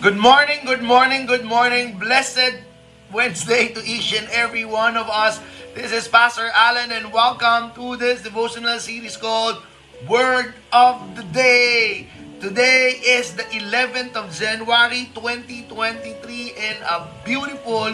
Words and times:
Good 0.00 0.16
morning, 0.16 0.64
good 0.64 0.80
morning, 0.80 1.26
good 1.26 1.44
morning. 1.44 1.98
Blessed 1.98 2.64
Wednesday 3.12 3.68
to 3.76 3.84
each 3.84 4.16
and 4.16 4.24
every 4.32 4.64
one 4.64 4.96
of 4.96 5.10
us. 5.12 5.38
This 5.74 5.92
is 5.92 6.08
Pastor 6.08 6.48
Allen 6.56 6.88
and 6.88 7.12
welcome 7.12 7.76
to 7.76 8.00
this 8.00 8.22
devotional 8.22 8.80
series 8.80 9.18
called 9.18 9.60
Word 10.08 10.54
of 10.72 10.96
the 11.16 11.22
Day. 11.36 12.08
Today 12.40 12.96
is 13.04 13.36
the 13.36 13.44
11th 13.52 14.16
of 14.16 14.32
January 14.32 15.12
2023 15.12 15.68
and 16.56 16.78
a 16.80 17.04
beautiful 17.20 17.92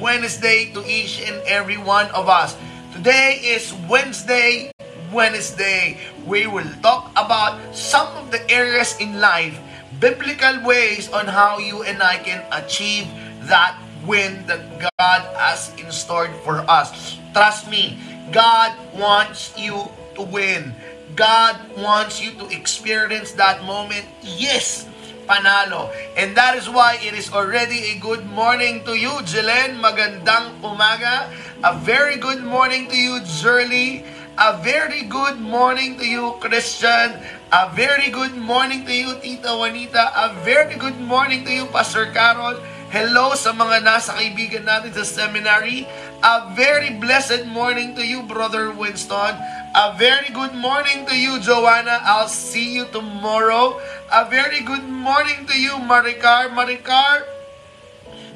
Wednesday 0.00 0.72
to 0.72 0.80
each 0.88 1.20
and 1.20 1.36
every 1.44 1.76
one 1.76 2.08
of 2.16 2.26
us. 2.26 2.56
Today 2.96 3.36
is 3.44 3.76
Wednesday, 3.84 4.72
Wednesday. 5.12 6.00
We 6.24 6.46
will 6.46 6.72
talk 6.80 7.12
about 7.20 7.60
some 7.76 8.08
of 8.16 8.32
the 8.32 8.40
areas 8.48 8.96
in 8.96 9.20
life, 9.20 9.60
biblical 10.04 10.60
ways 10.68 11.08
on 11.16 11.24
how 11.24 11.56
you 11.56 11.80
and 11.88 12.04
I 12.04 12.20
can 12.20 12.44
achieve 12.52 13.08
that 13.48 13.72
win 14.04 14.44
that 14.44 14.60
God 15.00 15.20
has 15.40 15.72
in 15.80 15.88
store 15.88 16.28
for 16.44 16.60
us. 16.68 17.16
Trust 17.32 17.72
me, 17.72 17.96
God 18.28 18.76
wants 18.92 19.56
you 19.56 19.88
to 20.20 20.22
win. 20.28 20.76
God 21.16 21.56
wants 21.80 22.20
you 22.20 22.36
to 22.36 22.44
experience 22.52 23.32
that 23.40 23.64
moment. 23.64 24.04
Yes, 24.20 24.84
panalo. 25.24 25.88
And 26.20 26.36
that 26.36 26.52
is 26.52 26.68
why 26.68 27.00
it 27.00 27.16
is 27.16 27.32
already 27.32 27.96
a 27.96 27.98
good 27.98 28.28
morning 28.28 28.84
to 28.84 28.92
you, 28.92 29.24
Jelen. 29.24 29.80
Magandang 29.80 30.60
umaga. 30.60 31.32
A 31.64 31.80
very 31.80 32.20
good 32.20 32.44
morning 32.44 32.92
to 32.92 32.96
you, 33.00 33.24
Zerly. 33.24 34.04
A 34.34 34.58
very 34.58 35.06
good 35.06 35.38
morning 35.38 35.94
to 35.94 36.02
you, 36.02 36.34
Christian. 36.42 37.22
A 37.54 37.70
very 37.70 38.10
good 38.10 38.34
morning 38.34 38.82
to 38.82 38.90
you, 38.90 39.14
Tita 39.22 39.54
Juanita. 39.54 40.10
A 40.10 40.34
very 40.42 40.74
good 40.74 40.98
morning 40.98 41.46
to 41.46 41.54
you, 41.54 41.70
Pastor 41.70 42.10
Carol. 42.10 42.58
Hello 42.90 43.38
sa 43.38 43.54
mga 43.54 43.86
nasa 43.86 44.10
kaibigan 44.18 44.66
natin 44.66 44.90
sa 44.90 45.06
seminary. 45.06 45.86
A 46.26 46.50
very 46.58 46.98
blessed 46.98 47.46
morning 47.46 47.94
to 47.94 48.02
you, 48.02 48.26
Brother 48.26 48.74
Winston. 48.74 49.38
A 49.70 49.94
very 49.94 50.34
good 50.34 50.58
morning 50.58 51.06
to 51.06 51.14
you, 51.14 51.38
Joanna. 51.38 52.02
I'll 52.02 52.26
see 52.26 52.74
you 52.74 52.90
tomorrow. 52.90 53.78
A 54.10 54.26
very 54.26 54.66
good 54.66 54.90
morning 54.90 55.46
to 55.46 55.54
you, 55.54 55.78
Maricar. 55.86 56.50
Maricar, 56.50 57.22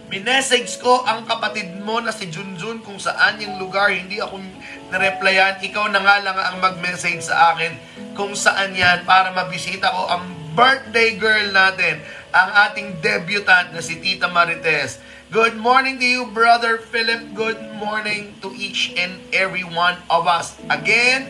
minessage 0.08 0.80
ko 0.80 1.04
ang 1.04 1.28
kapatid 1.28 1.84
mo 1.84 2.00
na 2.00 2.12
si 2.12 2.32
Junjun 2.32 2.80
kung 2.80 2.96
saan 2.96 3.40
yung 3.44 3.60
lugar. 3.60 3.92
Hindi 3.92 4.20
ako 4.20 4.40
nareplyan. 4.88 5.60
Ikaw 5.60 5.84
na 5.92 6.00
nga 6.00 6.16
lang 6.24 6.36
ang 6.36 6.56
mag-message 6.64 7.28
sa 7.28 7.52
akin 7.52 7.76
kung 8.16 8.32
saan 8.32 8.72
yan 8.72 9.04
para 9.04 9.30
mabisita 9.36 9.92
ko 9.92 10.08
ang 10.08 10.24
birthday 10.56 11.14
girl 11.14 11.52
natin 11.52 12.00
ang 12.32 12.50
ating 12.68 12.98
debutant 13.04 13.70
na 13.76 13.84
si 13.84 14.00
Tita 14.00 14.32
Marites. 14.32 14.98
Good 15.28 15.60
morning 15.60 16.00
to 16.00 16.08
you, 16.08 16.24
Brother 16.32 16.80
Philip. 16.80 17.36
Good 17.36 17.60
morning 17.76 18.32
to 18.40 18.48
each 18.56 18.96
and 18.96 19.20
every 19.28 19.64
one 19.64 20.00
of 20.08 20.24
us. 20.24 20.56
Again, 20.72 21.28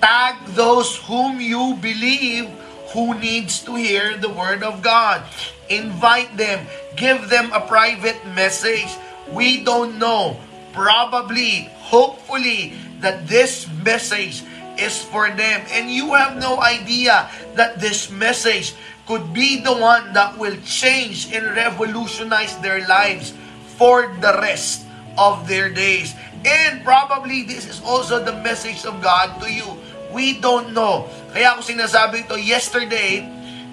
tag 0.00 0.40
those 0.56 0.96
whom 1.04 1.44
you 1.44 1.76
believe 1.76 2.48
who 2.96 3.12
needs 3.20 3.60
to 3.68 3.76
hear 3.76 4.16
the 4.16 4.32
Word 4.32 4.64
of 4.64 4.80
God. 4.80 5.20
Invite 5.68 6.36
them. 6.36 6.66
Give 6.96 7.28
them 7.28 7.52
a 7.52 7.60
private 7.60 8.20
message. 8.34 8.88
We 9.32 9.64
don't 9.64 9.98
know. 9.98 10.36
Probably, 10.72 11.70
hopefully, 11.78 12.74
that 13.00 13.28
this 13.28 13.68
message 13.84 14.42
is 14.78 15.02
for 15.02 15.30
them. 15.30 15.62
And 15.70 15.90
you 15.90 16.14
have 16.14 16.36
no 16.36 16.60
idea 16.60 17.30
that 17.54 17.80
this 17.80 18.10
message 18.10 18.74
could 19.06 19.32
be 19.32 19.60
the 19.60 19.72
one 19.72 20.12
that 20.12 20.36
will 20.38 20.56
change 20.64 21.32
and 21.32 21.54
revolutionize 21.54 22.56
their 22.58 22.86
lives 22.88 23.32
for 23.76 24.16
the 24.20 24.32
rest 24.40 24.86
of 25.18 25.46
their 25.46 25.68
days. 25.70 26.14
And 26.44 26.84
probably 26.84 27.44
this 27.44 27.68
is 27.68 27.80
also 27.84 28.22
the 28.22 28.36
message 28.40 28.84
of 28.84 29.00
God 29.00 29.40
to 29.40 29.48
you. 29.48 29.68
We 30.12 30.40
don't 30.40 30.72
know. 30.72 31.08
Kaya 31.32 31.58
ako 31.58 31.66
sinasabi 31.66 32.28
ito 32.28 32.38
yesterday, 32.38 33.26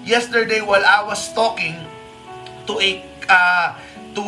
yesterday 0.04 0.60
while 0.60 0.84
I 0.84 1.02
was 1.06 1.32
talking 1.32 1.78
to 2.66 2.78
a 2.78 3.02
uh, 3.28 3.74
to 4.18 4.24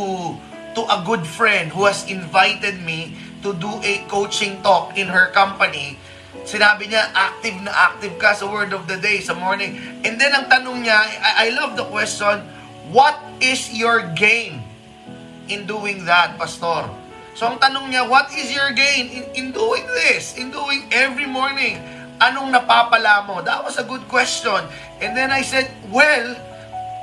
to 0.74 0.82
a 0.90 0.98
good 1.06 1.26
friend 1.26 1.70
who 1.70 1.86
has 1.86 2.06
invited 2.10 2.82
me 2.82 3.14
to 3.42 3.54
do 3.54 3.70
a 3.84 4.02
coaching 4.08 4.62
talk 4.62 4.96
in 4.96 5.06
her 5.06 5.30
company 5.30 5.98
Sinabi 6.44 6.92
niya, 6.92 7.08
active 7.16 7.56
na 7.64 7.72
active 7.72 8.20
ka 8.20 8.36
sa 8.36 8.44
word 8.44 8.76
of 8.76 8.84
the 8.84 9.00
day 9.00 9.22
sa 9.24 9.32
morning. 9.32 9.80
And 10.04 10.20
then 10.20 10.36
ang 10.36 10.52
tanong 10.52 10.84
niya, 10.84 11.00
I, 11.00 11.48
I 11.48 11.56
love 11.56 11.72
the 11.72 11.88
question, 11.88 12.44
what 12.92 13.16
is 13.40 13.72
your 13.72 14.12
gain 14.12 14.60
in 15.48 15.64
doing 15.64 16.04
that, 16.04 16.36
Pastor? 16.36 16.90
So 17.32 17.48
ang 17.48 17.62
tanong 17.64 17.88
niya, 17.88 18.04
what 18.04 18.28
is 18.36 18.52
your 18.52 18.76
gain 18.76 19.08
in, 19.08 19.24
in 19.32 19.46
doing 19.56 19.88
this, 20.04 20.36
in 20.36 20.52
doing 20.52 20.84
every 20.92 21.24
morning? 21.24 21.80
Anong 22.24 22.56
napapala 22.56 23.28
mo? 23.28 23.44
That 23.44 23.60
was 23.60 23.76
a 23.76 23.84
good 23.84 24.08
question. 24.08 24.64
And 25.04 25.12
then 25.12 25.28
I 25.28 25.44
said, 25.44 25.68
well, 25.92 26.32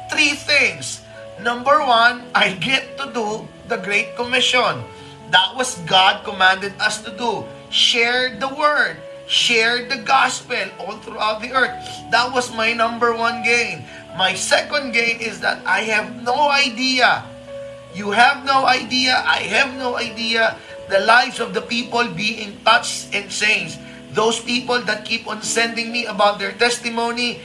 three 0.09 0.33
things. 0.33 1.05
Number 1.37 1.85
one, 1.85 2.25
I 2.33 2.57
get 2.57 2.97
to 2.97 3.13
do 3.13 3.45
the 3.69 3.77
Great 3.77 4.17
Commission. 4.17 4.81
That 5.29 5.53
was 5.53 5.77
God 5.85 6.25
commanded 6.25 6.73
us 6.81 7.05
to 7.05 7.13
do. 7.13 7.45
Share 7.69 8.33
the 8.35 8.49
word 8.49 8.97
share 9.31 9.87
the 9.87 9.95
gospel 10.03 10.59
all 10.75 10.99
throughout 10.99 11.39
the 11.39 11.55
earth. 11.55 11.71
That 12.11 12.35
was 12.35 12.51
my 12.51 12.75
number 12.75 13.15
one 13.15 13.47
gain. 13.47 13.87
My 14.19 14.35
second 14.35 14.91
gain 14.91 15.23
is 15.23 15.39
that 15.39 15.63
I 15.63 15.87
have 15.87 16.19
no 16.19 16.51
idea. 16.51 17.23
You 17.95 18.11
have 18.11 18.43
no 18.43 18.67
idea. 18.67 19.23
I 19.23 19.47
have 19.47 19.71
no 19.79 19.95
idea 19.95 20.59
the 20.91 20.99
lives 21.07 21.39
of 21.39 21.55
the 21.55 21.63
people 21.63 22.03
being 22.11 22.59
touched 22.67 23.15
and 23.15 23.31
changed. 23.31 23.79
Those 24.11 24.39
people 24.39 24.81
that 24.83 25.05
keep 25.05 25.27
on 25.27 25.41
sending 25.41 25.91
me 25.91 26.05
about 26.05 26.39
their 26.39 26.51
testimony, 26.51 27.39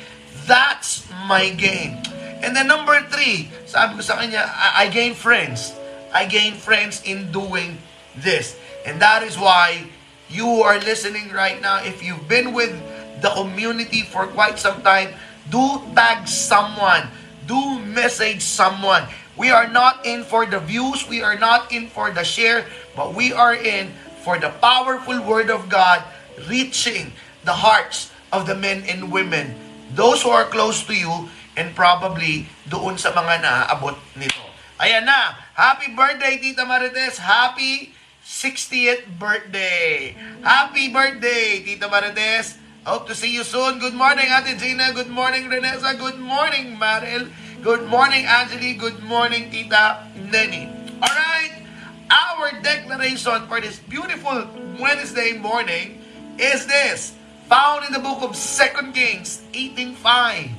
that's 0.46 1.06
my 1.30 1.50
gain. 1.50 2.02
And 2.42 2.54
then 2.54 2.66
number 2.66 3.00
three, 3.10 3.48
sabi 3.66 3.94
ko 3.96 4.02
sa 4.02 4.18
kanya, 4.18 4.44
I, 4.46 4.86
I 4.86 4.90
gain 4.90 5.14
friends. 5.14 5.72
I 6.10 6.26
gain 6.26 6.54
friends 6.54 7.02
in 7.06 7.30
doing 7.30 7.78
this. 8.18 8.58
And 8.84 8.98
that 9.02 9.22
is 9.22 9.38
why 9.38 9.86
you 10.28 10.62
are 10.66 10.78
listening 10.78 11.30
right 11.30 11.60
now, 11.62 11.82
if 11.82 12.02
you've 12.02 12.26
been 12.26 12.52
with 12.52 12.74
the 13.22 13.30
community 13.30 14.02
for 14.02 14.26
quite 14.26 14.58
some 14.58 14.82
time, 14.82 15.14
do 15.50 15.82
tag 15.94 16.26
someone, 16.26 17.06
do 17.46 17.78
message 17.78 18.42
someone. 18.42 19.06
We 19.38 19.50
are 19.50 19.68
not 19.68 20.04
in 20.04 20.24
for 20.24 20.46
the 20.46 20.58
views, 20.58 21.06
we 21.06 21.22
are 21.22 21.38
not 21.38 21.70
in 21.70 21.86
for 21.86 22.10
the 22.10 22.24
share, 22.24 22.66
but 22.96 23.14
we 23.14 23.32
are 23.32 23.54
in 23.54 23.92
for 24.24 24.38
the 24.38 24.50
powerful 24.58 25.22
word 25.22 25.50
of 25.50 25.68
God 25.68 26.02
reaching 26.44 27.12
the 27.44 27.56
hearts 27.56 28.12
of 28.32 28.46
the 28.46 28.54
men 28.54 28.84
and 28.84 29.12
women, 29.12 29.54
those 29.94 30.22
who 30.22 30.30
are 30.30 30.44
close 30.44 30.84
to 30.84 30.94
you, 30.94 31.28
and 31.56 31.72
probably 31.72 32.44
doon 32.68 33.00
sa 33.00 33.16
mga 33.16 33.40
naaabot 33.40 33.96
nito. 34.14 34.44
Ayan 34.76 35.08
na! 35.08 35.40
Happy 35.56 35.88
birthday, 35.96 36.36
Tita 36.36 36.68
Marites! 36.68 37.16
Happy 37.16 37.96
60th 38.20 39.08
birthday. 39.16 40.12
Happy 40.44 40.92
birthday, 40.92 41.64
Tita 41.64 41.88
Marites. 41.88 42.60
Hope 42.84 43.08
to 43.08 43.16
see 43.16 43.32
you 43.32 43.42
soon. 43.42 43.80
Good 43.80 43.96
morning, 43.96 44.28
Ate 44.28 44.54
Gina. 44.60 44.92
Good 44.92 45.10
morning, 45.10 45.48
Renessa. 45.48 45.96
Good 45.96 46.20
morning, 46.20 46.76
Maril. 46.76 47.32
Good 47.64 47.88
morning, 47.88 48.28
Angeli. 48.28 48.78
Good 48.78 49.02
morning, 49.02 49.50
Tita 49.50 50.06
Nenny. 50.14 50.68
All 51.02 51.10
right. 51.10 51.66
Our 52.06 52.62
declaration 52.62 53.48
for 53.50 53.58
this 53.58 53.82
beautiful 53.90 54.46
Wednesday 54.78 55.34
morning 55.34 56.05
is 56.38 56.66
this. 56.66 57.14
Found 57.48 57.86
in 57.86 57.92
the 57.92 58.00
book 58.00 58.22
of 58.22 58.34
2 58.34 58.92
Kings 58.92 59.42
18.5. 59.52 60.50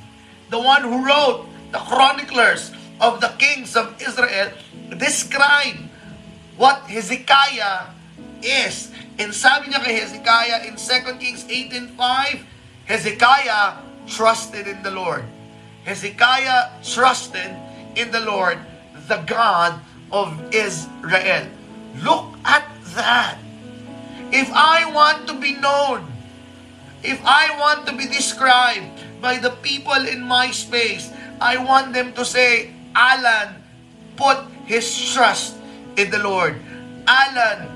The 0.50 0.60
one 0.60 0.84
who 0.84 1.06
wrote 1.06 1.48
the 1.72 1.80
chroniclers 1.80 2.72
of 3.02 3.22
the 3.22 3.30
kings 3.38 3.76
of 3.76 4.02
Israel 4.02 4.52
describe 4.98 5.76
what 6.56 6.88
Hezekiah 6.88 7.92
is. 8.42 8.92
And 9.20 9.34
sabi 9.34 9.74
niya 9.74 9.84
kay 9.84 9.98
Hezekiah 10.00 10.66
in 10.70 10.78
2 10.78 11.18
Kings 11.20 11.44
18.5, 11.46 12.46
Hezekiah 12.86 13.82
trusted 14.08 14.68
in 14.68 14.82
the 14.84 14.92
Lord. 14.92 15.26
Hezekiah 15.84 16.80
trusted 16.84 17.52
in 17.96 18.12
the 18.12 18.22
Lord, 18.22 18.60
the 19.08 19.18
God 19.26 19.82
of 20.12 20.38
Israel. 20.54 21.50
Look 22.04 22.38
at 22.46 22.66
that. 22.96 23.38
If 24.32 24.52
I 24.52 24.90
want 24.92 25.28
to 25.28 25.34
be 25.36 25.56
known, 25.56 26.06
if 27.04 27.20
I 27.24 27.52
want 27.60 27.88
to 27.88 27.94
be 27.96 28.06
described 28.08 29.22
by 29.22 29.38
the 29.38 29.52
people 29.64 29.98
in 30.08 30.24
my 30.24 30.52
space, 30.52 31.12
I 31.40 31.58
want 31.58 31.94
them 31.94 32.14
to 32.14 32.26
say, 32.26 32.74
Alan 32.96 33.64
put 34.18 34.44
his 34.66 34.86
trust 35.14 35.56
in 35.96 36.12
the 36.12 36.20
Lord. 36.20 36.58
Alan 37.08 37.70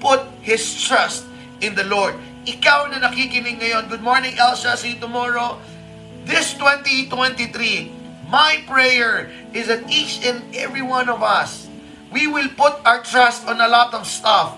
put 0.00 0.24
his 0.40 0.62
trust 0.80 1.26
in 1.60 1.74
the 1.74 1.84
Lord. 1.84 2.14
Ikaw 2.48 2.88
na 2.94 3.04
nakikinig 3.04 3.60
ngayon, 3.60 3.92
good 3.92 4.00
morning 4.00 4.32
Elsa, 4.40 4.78
see 4.78 4.96
you 4.96 5.00
tomorrow. 5.02 5.60
This 6.24 6.56
2023, 6.56 7.98
My 8.28 8.60
prayer 8.68 9.32
is 9.56 9.72
that 9.72 9.88
each 9.88 10.20
and 10.20 10.44
every 10.52 10.84
one 10.84 11.08
of 11.08 11.24
us, 11.24 11.64
we 12.12 12.28
will 12.28 12.48
put 12.60 12.76
our 12.84 13.00
trust 13.00 13.48
on 13.48 13.56
a 13.56 13.68
lot 13.68 13.96
of 13.96 14.04
stuff. 14.04 14.52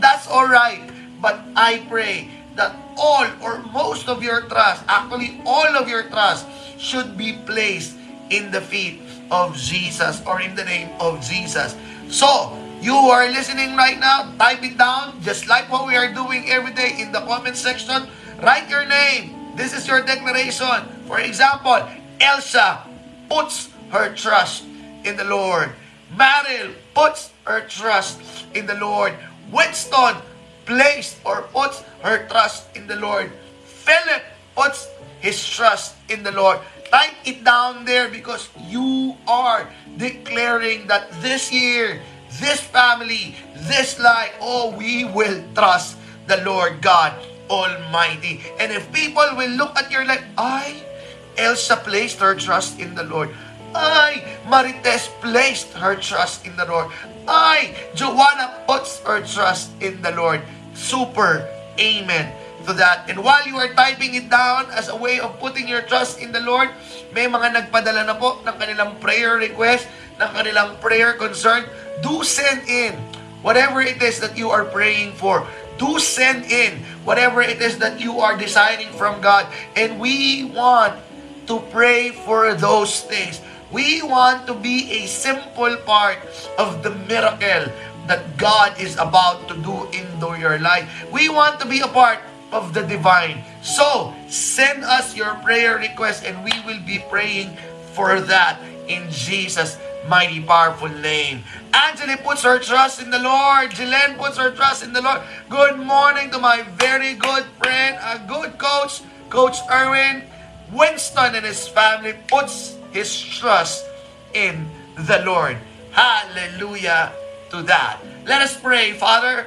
That's 0.00 0.26
all 0.28 0.46
right. 0.46 0.82
But 1.20 1.40
I 1.56 1.84
pray 1.88 2.30
that 2.54 2.74
all 2.96 3.26
or 3.42 3.58
most 3.74 4.08
of 4.08 4.22
your 4.22 4.42
trust, 4.50 4.82
actually 4.88 5.40
all 5.46 5.76
of 5.76 5.88
your 5.88 6.04
trust, 6.10 6.46
should 6.78 7.16
be 7.16 7.38
placed 7.46 7.96
in 8.30 8.50
the 8.50 8.60
feet 8.60 9.00
of 9.30 9.56
Jesus 9.56 10.22
or 10.26 10.40
in 10.40 10.54
the 10.54 10.64
name 10.64 10.90
of 11.00 11.20
Jesus. 11.20 11.74
So, 12.08 12.54
you 12.80 12.94
are 12.94 13.26
listening 13.26 13.74
right 13.74 13.98
now, 13.98 14.30
type 14.38 14.62
it 14.62 14.78
down, 14.78 15.20
just 15.22 15.48
like 15.48 15.70
what 15.70 15.86
we 15.86 15.96
are 15.96 16.14
doing 16.14 16.48
every 16.48 16.72
day 16.72 16.94
in 16.98 17.10
the 17.10 17.20
comment 17.26 17.56
section. 17.56 18.06
Write 18.40 18.70
your 18.70 18.86
name. 18.86 19.34
This 19.56 19.74
is 19.74 19.86
your 19.86 20.02
declaration. 20.02 20.86
For 21.06 21.18
example, 21.18 21.82
Elsa 22.20 22.86
puts 23.28 23.68
her 23.90 24.14
trust 24.14 24.64
in 25.02 25.16
the 25.16 25.24
Lord. 25.24 25.74
Meryl 26.14 26.72
puts 26.94 27.32
her 27.44 27.66
trust 27.66 28.22
in 28.54 28.66
the 28.66 28.78
Lord. 28.78 29.12
Winston 29.50 30.16
placed 30.66 31.18
or 31.24 31.42
puts 31.52 31.82
her 32.02 32.26
trust 32.28 32.76
in 32.76 32.86
the 32.86 32.96
Lord. 32.96 33.32
Philip 33.64 34.22
puts 34.54 34.88
his 35.20 35.38
trust 35.40 35.96
in 36.08 36.22
the 36.22 36.32
Lord. 36.32 36.60
Type 36.90 37.14
it 37.24 37.44
down 37.44 37.84
there 37.84 38.08
because 38.08 38.48
you 38.68 39.16
are 39.26 39.68
declaring 39.96 40.86
that 40.86 41.10
this 41.20 41.52
year 41.52 42.00
this 42.36 42.60
family, 42.60 43.34
this 43.68 43.98
life, 43.98 44.34
oh, 44.40 44.70
we 44.76 45.04
will 45.04 45.42
trust 45.54 45.96
the 46.26 46.38
Lord 46.44 46.80
God 46.82 47.16
Almighty. 47.48 48.44
And 48.60 48.72
if 48.72 48.84
people 48.92 49.24
will 49.36 49.50
look 49.56 49.76
at 49.76 49.90
your 49.90 50.04
life, 50.04 50.22
I, 50.36 50.76
Elsa 51.36 51.76
placed 51.76 52.20
her 52.20 52.34
trust 52.34 52.78
in 52.78 52.94
the 52.94 53.04
Lord. 53.04 53.34
I, 53.74 54.24
Marites 54.48 55.08
placed 55.20 55.72
her 55.74 55.96
trust 55.96 56.46
in 56.46 56.56
the 56.56 56.64
Lord. 56.64 56.88
I, 57.28 57.74
Joanna 57.94 58.64
puts 58.66 59.00
her 59.04 59.20
trust 59.20 59.70
in 59.80 60.00
the 60.00 60.12
Lord. 60.12 60.40
Super. 60.74 61.46
Amen 61.78 62.32
to 62.68 62.76
that. 62.76 63.08
And 63.08 63.24
while 63.24 63.42
you 63.48 63.56
are 63.56 63.72
typing 63.72 64.14
it 64.14 64.28
down 64.28 64.68
as 64.76 64.92
a 64.92 64.96
way 64.96 65.18
of 65.18 65.40
putting 65.40 65.66
your 65.66 65.80
trust 65.82 66.20
in 66.20 66.30
the 66.30 66.44
Lord, 66.44 66.68
may 67.16 67.24
mga 67.24 67.56
nagpadala 67.56 68.04
na 68.04 68.14
po 68.14 68.44
ng 68.44 68.56
kanilang 68.60 69.00
prayer 69.00 69.40
request, 69.40 69.88
ng 70.20 70.30
kanilang 70.36 70.76
prayer 70.84 71.16
concern 71.16 71.64
do 72.04 72.20
send 72.22 72.68
in 72.68 72.94
whatever 73.40 73.80
it 73.80 73.98
is 74.04 74.20
that 74.20 74.36
you 74.36 74.52
are 74.52 74.68
praying 74.68 75.16
for. 75.16 75.48
Do 75.80 75.96
send 75.96 76.50
in 76.50 76.84
whatever 77.06 77.40
it 77.40 77.62
is 77.62 77.78
that 77.78 78.02
you 78.02 78.20
are 78.20 78.36
deciding 78.36 78.90
from 78.98 79.22
God. 79.22 79.46
And 79.78 79.96
we 80.02 80.50
want 80.50 80.98
to 81.46 81.62
pray 81.70 82.10
for 82.12 82.52
those 82.52 83.00
things. 83.06 83.40
We 83.70 84.00
want 84.00 84.46
to 84.46 84.54
be 84.54 85.04
a 85.04 85.06
simple 85.06 85.76
part 85.84 86.18
of 86.56 86.82
the 86.82 86.96
miracle 87.04 87.68
that 88.08 88.24
God 88.40 88.72
is 88.80 88.96
about 88.96 89.44
to 89.48 89.54
do 89.60 89.84
into 89.92 90.40
your 90.40 90.58
life. 90.58 90.88
We 91.12 91.28
want 91.28 91.60
to 91.60 91.68
be 91.68 91.80
a 91.80 91.88
part 91.88 92.18
of 92.50 92.72
the 92.72 92.80
divine. 92.80 93.44
So, 93.60 94.14
send 94.28 94.84
us 94.84 95.12
your 95.14 95.36
prayer 95.44 95.76
request 95.76 96.24
and 96.24 96.40
we 96.40 96.52
will 96.64 96.80
be 96.80 97.04
praying 97.12 97.52
for 97.92 98.20
that 98.24 98.56
in 98.88 99.04
Jesus' 99.10 99.76
mighty 100.08 100.40
powerful 100.40 100.88
name. 100.88 101.44
Angeli 101.76 102.16
puts 102.16 102.42
her 102.48 102.58
trust 102.58 103.02
in 103.02 103.10
the 103.10 103.20
Lord. 103.20 103.76
Jelen 103.76 104.16
puts 104.16 104.38
her 104.38 104.50
trust 104.50 104.82
in 104.82 104.94
the 104.94 105.02
Lord. 105.02 105.20
Good 105.50 105.76
morning 105.76 106.30
to 106.30 106.38
my 106.38 106.64
very 106.80 107.12
good 107.12 107.44
friend, 107.60 108.00
a 108.00 108.16
good 108.24 108.56
coach, 108.56 109.02
Coach 109.28 109.60
Erwin. 109.68 110.24
Winston 110.72 111.34
and 111.34 111.44
his 111.44 111.68
family 111.68 112.14
puts 112.28 112.77
his 112.92 113.12
trust 113.14 113.86
in 114.34 114.68
the 114.96 115.22
Lord. 115.24 115.56
Hallelujah 115.92 117.12
to 117.50 117.62
that. 117.64 118.00
Let 118.26 118.42
us 118.42 118.58
pray, 118.58 118.92
Father. 118.92 119.46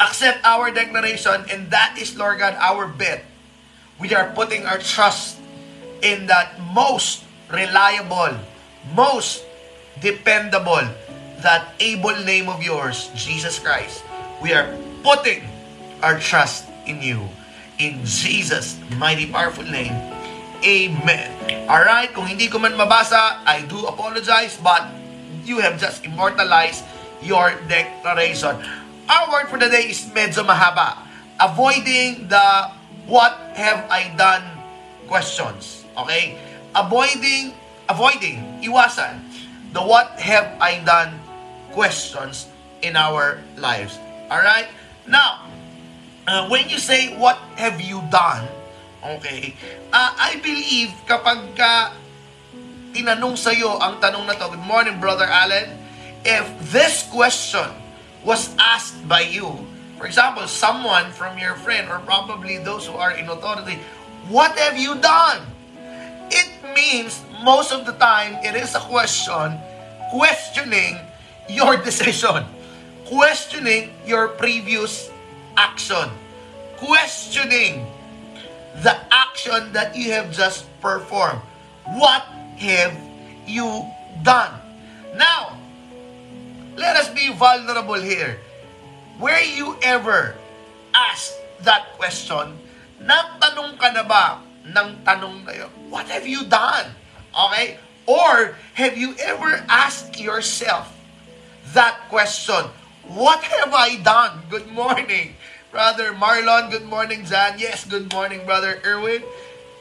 Accept 0.00 0.40
our 0.44 0.70
declaration, 0.70 1.44
and 1.50 1.70
that 1.70 1.98
is, 1.98 2.16
Lord 2.16 2.38
God, 2.38 2.54
our 2.54 2.86
bet. 2.86 3.24
We 3.98 4.14
are 4.14 4.30
putting 4.30 4.64
our 4.64 4.78
trust 4.78 5.38
in 6.02 6.26
that 6.30 6.54
most 6.72 7.24
reliable, 7.50 8.38
most 8.94 9.44
dependable, 10.00 10.86
that 11.42 11.74
able 11.80 12.14
name 12.22 12.48
of 12.48 12.62
yours, 12.62 13.10
Jesus 13.14 13.58
Christ. 13.58 14.04
We 14.40 14.54
are 14.54 14.70
putting 15.02 15.42
our 16.02 16.18
trust 16.18 16.66
in 16.86 17.02
you. 17.02 17.28
In 17.78 18.04
Jesus' 18.04 18.78
mighty 18.96 19.26
powerful 19.26 19.64
name. 19.64 19.94
Amen. 20.64 21.30
Alright, 21.68 22.10
kung 22.14 22.26
hindi 22.26 22.50
ko 22.50 22.58
man 22.58 22.74
mabasa, 22.74 23.42
I 23.46 23.62
do 23.66 23.86
apologize, 23.86 24.58
but 24.58 24.88
you 25.44 25.62
have 25.62 25.78
just 25.78 26.04
immortalized 26.04 26.82
your 27.22 27.54
declaration. 27.70 28.58
Our 29.08 29.26
word 29.30 29.46
for 29.48 29.58
the 29.58 29.70
day 29.70 29.88
is 29.88 30.04
medyo 30.10 30.44
mahaba. 30.44 31.06
Avoiding 31.38 32.26
the 32.28 32.74
what 33.06 33.38
have 33.54 33.86
I 33.88 34.10
done 34.18 34.44
questions. 35.06 35.86
Okay? 35.96 36.36
Avoiding, 36.74 37.54
avoiding, 37.88 38.42
iwasan 38.60 39.28
the 39.72 39.82
what 39.82 40.16
have 40.20 40.56
I 40.60 40.80
done 40.84 41.20
questions 41.72 42.48
in 42.82 42.96
our 42.96 43.40
lives. 43.56 43.98
All 44.30 44.40
right? 44.40 44.68
Now, 45.06 45.44
uh, 46.26 46.48
when 46.48 46.68
you 46.68 46.78
say 46.78 47.16
what 47.16 47.36
have 47.56 47.80
you 47.80 48.02
done, 48.10 48.48
okay, 49.04 49.54
uh, 49.92 50.12
I 50.18 50.40
believe 50.42 50.90
kapag 51.06 51.54
ka 51.54 51.94
tinanong 52.92 53.38
sa 53.38 53.54
iyo 53.54 53.78
ang 53.78 54.02
tanong 54.02 54.26
na 54.26 54.34
to, 54.34 54.50
good 54.50 54.66
morning 54.66 54.98
brother 54.98 55.28
Allen, 55.28 55.78
if 56.26 56.46
this 56.72 57.06
question 57.12 57.68
was 58.26 58.50
asked 58.58 58.98
by 59.06 59.22
you, 59.22 59.54
for 59.98 60.06
example, 60.06 60.46
someone 60.46 61.10
from 61.14 61.38
your 61.38 61.54
friend 61.62 61.86
or 61.90 62.02
probably 62.02 62.58
those 62.58 62.86
who 62.86 62.94
are 62.98 63.14
in 63.14 63.30
authority, 63.30 63.78
what 64.30 64.54
have 64.58 64.78
you 64.78 64.98
done? 64.98 65.42
It 66.30 66.50
means 66.74 67.22
most 67.42 67.72
of 67.72 67.86
the 67.86 67.94
time 67.96 68.36
it 68.42 68.54
is 68.54 68.74
a 68.74 68.82
question 68.82 69.58
questioning 70.10 70.98
your 71.48 71.76
decision, 71.88 72.44
questioning 73.06 73.94
your 74.04 74.28
previous 74.36 75.10
action, 75.56 76.10
questioning 76.76 77.86
the 78.82 78.94
action 79.10 79.72
that 79.72 79.96
you 79.96 80.12
have 80.12 80.30
just 80.30 80.66
performed. 80.80 81.40
What 81.98 82.22
have 82.58 82.94
you 83.46 83.86
done? 84.22 84.54
Now, 85.16 85.58
let 86.76 86.96
us 86.96 87.08
be 87.10 87.32
vulnerable 87.32 87.98
here. 87.98 88.38
Were 89.18 89.42
you 89.42 89.76
ever 89.82 90.36
asked 90.94 91.34
that 91.66 91.98
question? 91.98 92.54
Nagtanong 93.02 93.78
ka 93.78 93.90
na 93.90 94.04
ba 94.06 94.42
ng 94.62 95.02
tanong 95.02 95.42
na 95.42 95.52
yun? 95.66 95.70
What 95.90 96.06
have 96.06 96.26
you 96.26 96.46
done? 96.46 96.94
Okay? 97.34 97.82
Or 98.06 98.54
have 98.74 98.94
you 98.94 99.14
ever 99.18 99.58
asked 99.66 100.18
yourself 100.22 100.94
that 101.74 101.98
question? 102.08 102.70
What 103.08 103.42
have 103.42 103.72
I 103.72 103.96
done? 104.04 104.44
Good 104.52 104.70
morning, 104.70 105.34
Brother 105.70 106.16
Marlon. 106.16 106.70
Good 106.70 106.88
morning, 106.88 107.28
Jan. 107.28 107.60
Yes, 107.60 107.84
good 107.84 108.08
morning, 108.12 108.40
Brother 108.48 108.80
Erwin. 108.88 109.20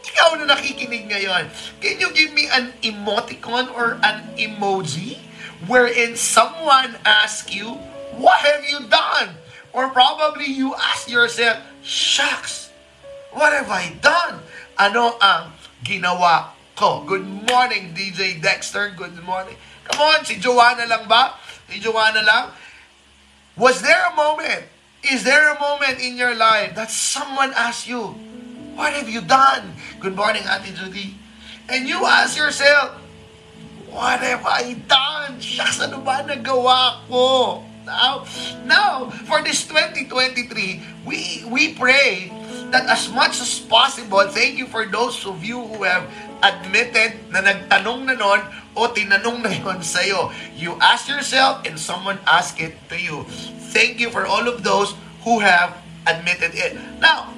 Ikaw 0.04 0.36
na 0.36 0.52
nakikinig 0.52 1.08
ngayon, 1.08 1.48
can 1.80 1.96
you 2.00 2.12
give 2.12 2.36
me 2.36 2.52
an 2.52 2.76
emoticon 2.84 3.72
or 3.72 3.96
an 4.04 4.24
emoji 4.36 5.16
wherein 5.64 6.20
someone 6.20 7.00
asks 7.08 7.56
you, 7.56 7.80
what 8.20 8.36
have 8.44 8.68
you 8.68 8.84
done? 8.92 9.40
Or 9.72 9.88
probably 9.96 10.52
you 10.52 10.76
ask 10.76 11.08
yourself, 11.08 11.64
shucks, 11.88 12.68
what 13.32 13.56
have 13.56 13.72
I 13.72 13.96
done? 14.04 14.44
Ano 14.76 15.16
ang 15.24 15.56
ginawa 15.88 16.52
ko? 16.76 17.08
Good 17.08 17.48
morning, 17.48 17.96
DJ 17.96 18.44
Dexter. 18.44 18.92
Good 18.92 19.16
morning. 19.24 19.56
Come 19.88 20.04
on, 20.04 20.28
si 20.28 20.36
Joanna 20.36 20.84
lang 20.84 21.08
ba? 21.08 21.40
Si 21.72 21.80
Joanna 21.80 22.28
lang? 22.28 22.52
Was 23.56 23.80
there 23.80 24.04
a 24.08 24.14
moment? 24.16 24.77
Is 25.06 25.24
there 25.24 25.54
a 25.54 25.60
moment 25.60 26.02
in 26.02 26.18
your 26.18 26.34
life 26.34 26.74
that 26.74 26.90
someone 26.90 27.54
asked 27.54 27.86
you, 27.86 28.18
What 28.74 28.94
have 28.94 29.10
you 29.10 29.22
done? 29.22 29.74
Good 30.00 30.16
morning, 30.16 30.42
Auntie 30.46 30.74
Judy. 30.74 31.18
And 31.70 31.86
you 31.90 32.06
ask 32.06 32.38
yourself, 32.38 32.98
What 33.94 34.22
have 34.26 34.46
I 34.46 34.74
done? 34.90 35.38
Shucks, 35.38 35.82
ano 35.82 36.02
ba 36.02 36.26
nagawa 36.26 37.06
ko? 37.06 37.62
Now, 37.86 38.28
now, 38.68 39.08
for 39.30 39.40
this 39.42 39.64
2023, 39.70 41.08
we, 41.08 41.46
we 41.48 41.72
pray 41.74 42.28
that 42.74 42.84
as 42.92 43.08
much 43.08 43.40
as 43.40 43.64
possible, 43.64 44.28
thank 44.28 44.60
you 44.60 44.68
for 44.68 44.86
those 44.86 45.24
of 45.26 45.40
you 45.40 45.64
who 45.64 45.88
have 45.88 46.04
admitted 46.44 47.16
na 47.32 47.40
nagtanong 47.40 48.12
na 48.12 48.14
nun 48.20 48.42
o 48.76 48.92
tinanong 48.92 49.40
na 49.40 49.50
yun 49.62 49.80
sa'yo. 49.80 50.36
You 50.58 50.76
ask 50.84 51.08
yourself 51.08 51.64
and 51.64 51.80
someone 51.80 52.20
ask 52.28 52.60
it 52.60 52.76
to 52.92 53.00
you. 53.00 53.24
Thank 53.74 54.00
you 54.00 54.10
for 54.10 54.26
all 54.26 54.48
of 54.48 54.64
those 54.64 54.96
who 55.24 55.40
have 55.40 55.78
admitted 56.08 56.56
it. 56.56 56.78
Now, 57.00 57.34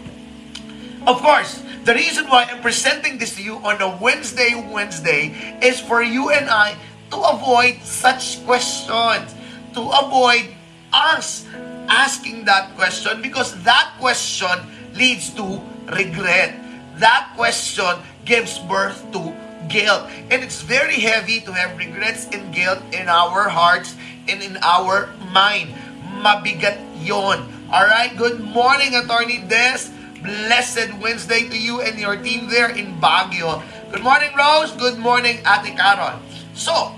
Of 1.08 1.22
course, 1.24 1.64
the 1.86 1.94
reason 1.96 2.28
why 2.28 2.44
I'm 2.44 2.62
presenting 2.62 3.18
this 3.18 3.36
to 3.38 3.42
you 3.42 3.56
on 3.64 3.82
a 3.82 3.98
Wednesday, 3.98 4.54
Wednesday, 4.54 5.32
is 5.64 5.80
for 5.80 6.04
you 6.04 6.30
and 6.30 6.50
I 6.50 6.76
to 7.12 7.18
avoid 7.18 7.82
such 7.82 8.44
questions, 8.46 9.34
to 9.74 9.82
avoid 9.82 10.54
us 10.92 11.48
asking 11.88 12.46
that 12.46 12.76
question 12.76 13.22
because 13.22 13.56
that 13.64 13.96
question 13.98 14.54
leads 14.94 15.32
to 15.34 15.62
regret. 15.96 16.54
That 17.00 17.32
question 17.36 18.04
gives 18.26 18.60
birth 18.60 19.00
to 19.14 19.34
guilt. 19.70 20.10
And 20.30 20.44
it's 20.44 20.62
very 20.62 21.00
heavy 21.00 21.40
to 21.42 21.52
have 21.54 21.78
regrets 21.78 22.28
and 22.32 22.54
guilt 22.54 22.84
in 22.92 23.08
our 23.08 23.48
hearts 23.48 23.96
and 24.28 24.44
in 24.44 24.58
our 24.62 25.10
mind. 25.32 25.74
Mabigat 26.20 26.76
yon. 27.00 27.48
Alright, 27.72 28.20
good 28.20 28.44
morning, 28.44 28.92
Attorney 28.92 29.40
Des. 29.48 29.88
Blessed 30.20 30.92
Wednesday 31.00 31.48
to 31.48 31.56
you 31.56 31.80
and 31.80 31.96
your 31.96 32.20
team 32.20 32.52
there 32.52 32.76
in 32.76 33.00
Baguio. 33.00 33.64
Good 33.88 34.04
morning, 34.04 34.36
Rose. 34.36 34.76
Good 34.76 35.00
morning, 35.00 35.40
Ate 35.48 35.80
Carol. 35.80 36.20
So, 36.52 36.92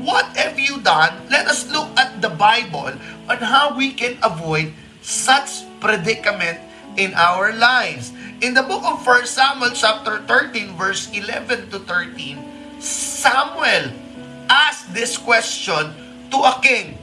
what 0.00 0.24
have 0.40 0.56
you 0.56 0.80
done? 0.80 1.12
Let 1.28 1.52
us 1.52 1.68
look 1.68 1.92
at 2.00 2.24
the 2.24 2.32
Bible 2.32 2.96
on 3.28 3.38
how 3.44 3.76
we 3.76 3.92
can 3.92 4.16
avoid 4.24 4.72
such 5.04 5.68
predicament 5.84 6.56
in 6.96 7.12
our 7.12 7.52
lives. 7.52 8.16
In 8.40 8.56
the 8.56 8.64
book 8.64 8.80
of 8.88 9.04
1 9.04 9.28
Samuel 9.28 9.76
chapter 9.76 10.24
13 10.24 10.72
verse 10.80 11.12
11 11.12 11.68
to 11.76 11.78
13, 11.84 12.80
Samuel 12.80 13.92
asked 14.48 14.96
this 14.96 15.20
question 15.20 15.92
to 16.32 16.38
a 16.40 16.56
king. 16.64 17.01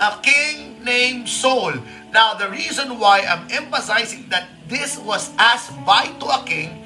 A 0.00 0.18
king 0.22 0.82
named 0.84 1.28
Saul. 1.28 1.74
Now, 2.12 2.34
the 2.34 2.50
reason 2.50 2.98
why 2.98 3.22
I'm 3.22 3.46
emphasizing 3.50 4.28
that 4.30 4.48
this 4.68 4.98
was 4.98 5.30
asked 5.38 5.74
by 5.84 6.10
to 6.18 6.26
a 6.26 6.42
king, 6.46 6.82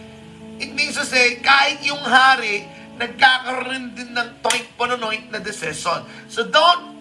it 0.61 0.75
means 0.75 0.97
to 0.97 1.05
say, 1.05 1.41
kahit 1.41 1.85
yung 1.85 2.03
hari, 2.03 2.69
nagkakaroon 2.99 3.95
din 3.95 4.13
ng 4.13 4.43
toink 4.43 4.67
panonoink 4.75 5.31
na 5.31 5.39
decision. 5.39 6.03
So 6.27 6.43
don't 6.43 6.99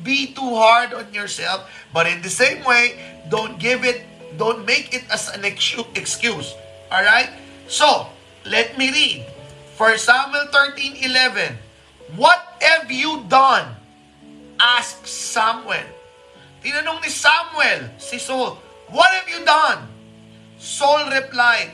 be 0.00 0.32
too 0.32 0.56
hard 0.56 0.96
on 0.96 1.12
yourself, 1.12 1.68
but 1.92 2.08
in 2.08 2.24
the 2.24 2.32
same 2.32 2.64
way, 2.64 2.96
don't 3.28 3.60
give 3.60 3.84
it, 3.84 4.08
don't 4.40 4.64
make 4.64 4.96
it 4.96 5.04
as 5.12 5.28
an 5.36 5.44
excuse. 5.44 6.56
All 6.88 7.04
right? 7.04 7.28
So, 7.68 8.08
let 8.48 8.80
me 8.80 8.88
read. 8.90 9.28
For 9.76 9.96
Samuel 9.96 10.52
13:11, 10.52 11.70
What 12.16 12.42
have 12.60 12.90
you 12.90 13.22
done? 13.30 13.79
Asked 14.60 15.08
Samuel. 15.08 15.88
Tinanong 16.60 17.00
ni 17.00 17.08
Samuel 17.08 17.96
si 17.96 18.20
Saul, 18.20 18.60
What 18.92 19.08
have 19.08 19.24
you 19.24 19.40
done? 19.48 19.88
Saul 20.60 21.08
replied, 21.08 21.72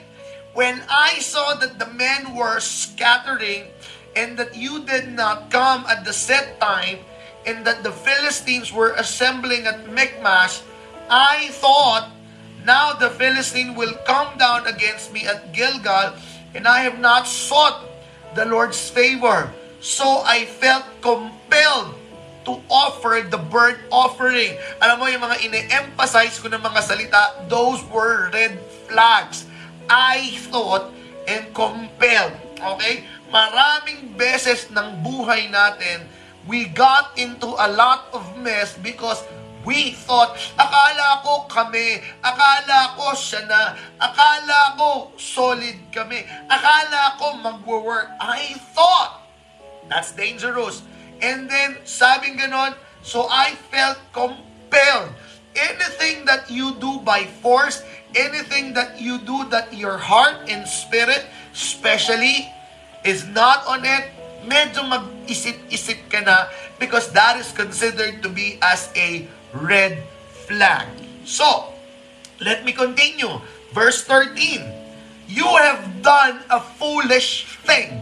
When 0.55 0.79
I 0.87 1.19
saw 1.19 1.59
that 1.59 1.83
the 1.83 1.91
men 1.91 2.39
were 2.39 2.63
scattering 2.63 3.75
and 4.15 4.39
that 4.39 4.55
you 4.55 4.87
did 4.87 5.11
not 5.11 5.51
come 5.51 5.83
at 5.91 6.07
the 6.07 6.15
set 6.15 6.63
time 6.63 7.03
and 7.43 7.67
that 7.67 7.83
the 7.83 7.91
Philistines 7.91 8.71
were 8.71 8.95
assembling 8.95 9.67
at 9.67 9.91
Michmash, 9.91 10.63
I 11.11 11.51
thought, 11.59 12.15
now 12.63 12.95
the 12.95 13.11
Philistine 13.11 13.75
will 13.75 13.99
come 14.07 14.39
down 14.39 14.71
against 14.71 15.11
me 15.11 15.27
at 15.27 15.51
Gilgal, 15.51 16.15
and 16.55 16.67
I 16.67 16.87
have 16.87 17.03
not 17.03 17.27
sought 17.27 17.83
the 18.39 18.47
Lord's 18.47 18.79
favor. 18.91 19.51
So 19.83 20.23
I 20.23 20.47
felt 20.47 20.87
compelled 21.03 21.96
to 22.47 22.63
offer 22.71 23.27
the 23.27 23.37
burnt 23.51 23.83
offering. 23.91 24.55
Alam 24.79 25.03
mo, 25.03 25.05
yung 25.11 25.27
mga 25.27 25.43
ine-emphasize 25.43 26.39
ko 26.39 26.47
ng 26.47 26.63
mga 26.63 26.81
salita, 26.81 27.23
those 27.51 27.83
were 27.91 28.31
red 28.31 28.57
flags. 28.87 29.51
I 29.91 30.39
thought 30.49 30.95
and 31.27 31.51
compelled. 31.51 32.39
Okay? 32.57 33.05
Maraming 33.35 34.15
beses 34.15 34.71
ng 34.71 35.03
buhay 35.03 35.51
natin, 35.51 36.07
we 36.47 36.71
got 36.71 37.11
into 37.19 37.51
a 37.59 37.69
lot 37.75 38.07
of 38.15 38.23
mess 38.39 38.79
because 38.79 39.27
we 39.67 39.91
thought, 40.07 40.39
akala 40.55 41.27
ko 41.27 41.51
kami, 41.51 41.99
akala 42.23 42.95
ko 42.95 43.11
siya 43.19 43.43
na, 43.51 43.75
akala 43.99 44.79
ko 44.79 45.11
solid 45.19 45.75
kami, 45.91 46.23
akala 46.47 47.19
ko 47.19 47.35
magwo-work. 47.43 48.15
I 48.23 48.55
thought. 48.71 49.27
That's 49.91 50.15
dangerous. 50.15 50.87
And 51.23 51.49
then, 51.49 51.79
sabing 51.85 52.37
ganon, 52.39 52.75
so 53.03 53.27
I 53.31 53.55
felt 53.71 53.99
compelled. 54.13 55.13
Anything 55.57 56.29
that 56.29 56.51
you 56.51 56.77
do 56.77 57.01
by 57.01 57.25
force, 57.41 57.81
anything 58.13 58.75
that 58.75 59.01
you 59.01 59.19
do 59.25 59.49
that 59.49 59.73
your 59.73 59.97
heart 59.97 60.49
and 60.49 60.69
spirit, 60.69 61.25
especially, 61.53 62.45
is 63.05 63.25
not 63.33 63.65
on 63.65 63.85
it, 63.85 64.13
medyo 64.45 64.85
mag-isip-isip 64.85 66.11
ka 66.13 66.21
na 66.21 66.51
because 66.79 67.11
that 67.13 67.41
is 67.41 67.51
considered 67.53 68.21
to 68.21 68.29
be 68.29 68.61
as 68.61 68.93
a 68.97 69.25
red 69.57 70.03
flag. 70.47 70.87
So, 71.25 71.73
let 72.41 72.65
me 72.65 72.73
continue. 72.73 73.41
Verse 73.73 74.05
13, 74.05 74.63
You 75.27 75.47
have 75.47 76.03
done 76.03 76.43
a 76.51 76.61
foolish 76.61 77.51
thing. 77.67 77.99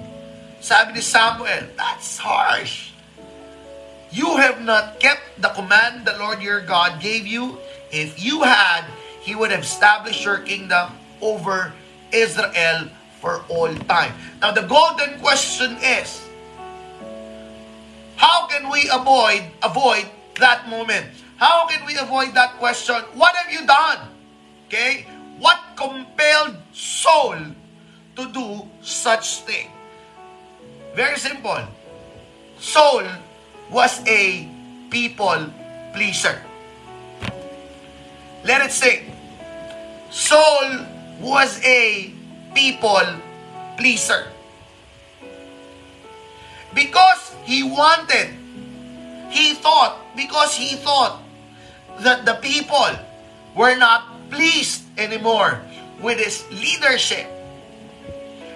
Sabi 0.60 1.00
ni 1.00 1.04
Samuel, 1.04 1.72
that's 1.76 2.20
harsh. 2.20 2.93
You 4.14 4.38
have 4.38 4.62
not 4.62 5.02
kept 5.02 5.42
the 5.42 5.50
command 5.58 6.06
the 6.06 6.14
Lord 6.22 6.38
your 6.38 6.62
God 6.62 7.02
gave 7.02 7.26
you. 7.26 7.58
If 7.90 8.22
you 8.22 8.46
had, 8.46 8.86
He 9.18 9.34
would 9.34 9.50
have 9.50 9.66
established 9.66 10.24
your 10.24 10.38
kingdom 10.38 10.94
over 11.18 11.74
Israel 12.14 12.94
for 13.18 13.42
all 13.50 13.74
time. 13.90 14.14
Now, 14.38 14.54
the 14.54 14.62
golden 14.70 15.18
question 15.18 15.74
is, 15.82 16.22
how 18.14 18.46
can 18.46 18.70
we 18.70 18.86
avoid 18.86 19.50
avoid 19.66 20.06
that 20.38 20.70
moment? 20.70 21.10
How 21.34 21.66
can 21.66 21.82
we 21.82 21.98
avoid 21.98 22.38
that 22.38 22.54
question? 22.62 23.02
What 23.18 23.34
have 23.34 23.50
you 23.50 23.66
done? 23.66 23.98
Okay? 24.70 25.10
What 25.42 25.58
compelled 25.74 26.54
Saul 26.70 27.50
to 28.14 28.22
do 28.30 28.62
such 28.78 29.42
thing? 29.42 29.74
Very 30.94 31.18
simple. 31.18 31.66
Saul 32.62 33.02
was 33.70 34.00
a 34.06 34.48
people 34.90 35.50
pleaser. 35.92 36.40
Let 38.44 38.60
it 38.66 38.72
sink. 38.72 39.10
Saul 40.10 40.86
was 41.20 41.60
a 41.64 42.12
people 42.54 43.02
pleaser. 43.76 44.28
Because 46.74 47.34
he 47.44 47.62
wanted, 47.62 48.30
he 49.30 49.54
thought, 49.54 49.98
because 50.16 50.54
he 50.54 50.76
thought 50.76 51.22
that 52.00 52.24
the 52.26 52.34
people 52.34 52.90
were 53.54 53.76
not 53.76 54.10
pleased 54.30 54.82
anymore 54.98 55.62
with 56.02 56.18
his 56.18 56.44
leadership, 56.50 57.30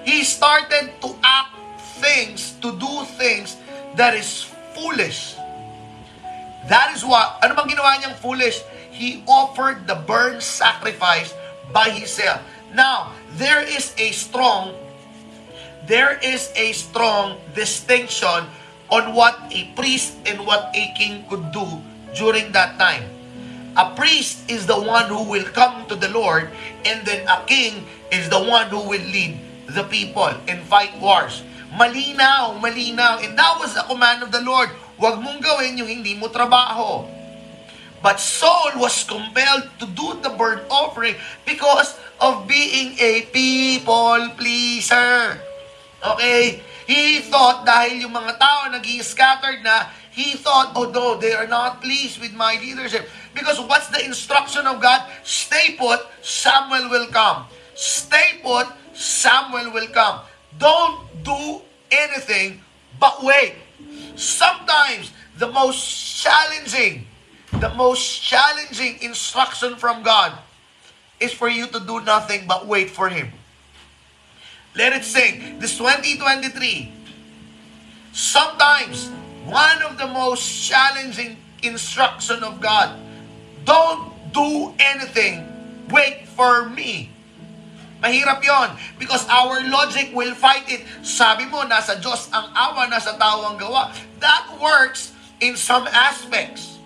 he 0.05 0.25
started 0.25 0.91
to 1.01 1.15
act 1.23 1.55
things, 1.99 2.53
to 2.61 2.75
do 2.79 3.05
things 3.19 3.57
that 3.95 4.15
is 4.15 4.51
foolish. 4.79 5.35
That 6.71 6.95
is 6.95 7.03
what, 7.03 7.43
ano 7.43 7.59
bang 7.59 7.75
ginawa 7.75 7.99
niyang 7.99 8.15
foolish? 8.23 8.63
He 8.95 9.27
offered 9.27 9.91
the 9.91 9.99
burnt 10.07 10.43
sacrifice 10.43 11.35
by 11.75 11.91
himself. 11.91 12.39
Now, 12.75 13.15
there 13.35 13.63
is 13.63 13.95
a 13.99 14.15
strong, 14.15 14.77
there 15.87 16.21
is 16.23 16.53
a 16.55 16.71
strong 16.73 17.41
distinction 17.55 18.47
on 18.91 19.15
what 19.15 19.37
a 19.51 19.69
priest 19.75 20.17
and 20.27 20.45
what 20.47 20.71
a 20.77 20.93
king 20.95 21.25
could 21.29 21.51
do 21.53 21.67
during 22.15 22.53
that 22.53 22.79
time. 22.79 23.05
A 23.79 23.95
priest 23.95 24.43
is 24.51 24.67
the 24.67 24.77
one 24.77 25.07
who 25.07 25.23
will 25.23 25.47
come 25.55 25.87
to 25.87 25.95
the 25.95 26.11
Lord, 26.11 26.51
and 26.85 27.07
then 27.07 27.23
a 27.29 27.45
king 27.47 27.87
is 28.11 28.29
the 28.29 28.41
one 28.41 28.67
who 28.69 28.83
will 28.83 29.07
lead 29.15 29.39
the 29.71 29.85
people 29.87 30.33
and 30.49 30.59
fight 30.67 30.91
wars. 30.99 31.47
Malinaw, 31.73 32.57
malinaw. 32.61 33.21
And 33.25 33.37
that 33.37 33.55
was 33.61 33.75
the 33.75 33.85
command 33.85 34.23
of 34.23 34.33
the 34.33 34.41
Lord. 34.41 34.73
Huwag 34.97 35.21
mong 35.21 35.45
gawin 35.45 35.77
yung 35.77 35.89
hindi 35.89 36.17
mo 36.17 36.33
trabaho. 36.33 37.05
But 37.99 38.23
Saul 38.23 38.79
was 38.79 39.03
compelled 39.03 39.69
to 39.83 39.87
do 39.91 40.23
the 40.23 40.31
burnt 40.31 40.63
offering 40.71 41.19
because 41.43 41.99
of 42.23 42.47
being 42.47 42.95
a 42.99 43.27
people 43.35 44.23
pleaser. 44.39 45.43
Okay? 45.99 46.63
He 46.87 47.21
thought 47.21 47.67
dahil 47.67 48.07
yung 48.07 48.15
mga 48.15 48.39
tao 48.39 48.71
nag 48.71 48.87
scattered 49.03 49.61
na, 49.67 49.91
he 50.15 50.39
thought, 50.39 50.73
oh 50.79 50.89
no, 50.89 51.19
they 51.19 51.35
are 51.35 51.51
not 51.51 51.83
pleased 51.83 52.23
with 52.23 52.33
my 52.33 52.57
leadership. 52.63 53.11
Because 53.35 53.61
what's 53.61 53.91
the 53.91 54.03
instruction 54.03 54.67
of 54.67 54.81
God? 54.81 55.05
Stay 55.23 55.77
put, 55.77 56.01
Samuel 56.23 56.91
will 56.91 57.07
come. 57.11 57.47
Stay 57.75 58.41
put, 58.43 58.67
Samuel 58.95 59.71
will 59.71 59.91
come. 59.95 60.23
Don't 60.57 61.23
do 61.23 61.61
anything 61.91 62.63
but 62.99 63.23
wait. 63.23 63.55
Sometimes 64.17 65.13
the 65.37 65.49
most 65.49 66.23
challenging, 66.23 67.07
the 67.61 67.69
most 67.75 68.23
challenging 68.23 69.01
instruction 69.03 69.77
from 69.77 70.03
God 70.03 70.33
is 71.21 71.33
for 71.33 71.49
you 71.49 71.67
to 71.69 71.81
do 71.81 72.01
nothing 72.01 72.47
but 72.47 72.67
wait 72.67 72.91
for 72.91 73.09
Him. 73.09 73.29
Let 74.75 74.93
it 74.93 75.05
sing. 75.05 75.59
This 75.59 75.77
2023, 75.79 76.93
sometimes 78.13 79.11
one 79.45 79.83
of 79.83 79.99
the 79.99 80.07
most 80.07 80.69
challenging 80.69 81.37
instruction 81.63 82.43
of 82.43 82.61
God, 82.61 82.99
don't 83.65 84.13
do 84.33 84.75
anything, 84.79 85.47
wait 85.91 86.29
for 86.29 86.69
me. 86.69 87.11
Mahirap 87.99 88.39
yon 88.47 88.79
because 88.95 89.27
our 89.27 89.59
logic 89.67 90.15
will 90.15 90.31
fight 90.35 90.63
it. 90.71 90.87
Sabi 91.03 91.51
mo, 91.51 91.67
nasa 91.67 91.99
Diyos 91.99 92.31
ang 92.31 92.55
awa, 92.55 92.87
nasa 92.87 93.19
tao 93.19 93.43
ang 93.51 93.59
gawa. 93.59 93.91
That 94.23 94.47
works 94.63 95.11
in 95.43 95.59
some 95.59 95.91
aspects, 95.91 96.79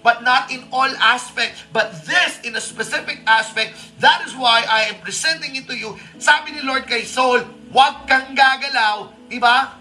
but 0.00 0.24
not 0.24 0.48
in 0.48 0.64
all 0.72 0.88
aspects. 0.96 1.60
But 1.76 2.08
this, 2.08 2.40
in 2.40 2.56
a 2.56 2.62
specific 2.64 3.20
aspect, 3.28 3.76
that 4.00 4.24
is 4.24 4.32
why 4.32 4.64
I 4.64 4.88
am 4.88 5.04
presenting 5.04 5.60
it 5.60 5.68
to 5.68 5.76
you. 5.76 6.00
Sabi 6.16 6.56
ni 6.56 6.64
Lord 6.64 6.88
kay 6.88 7.04
Saul, 7.04 7.44
huwag 7.68 8.08
kang 8.08 8.32
gagalaw, 8.32 9.12
di 9.28 9.36
ba? 9.36 9.76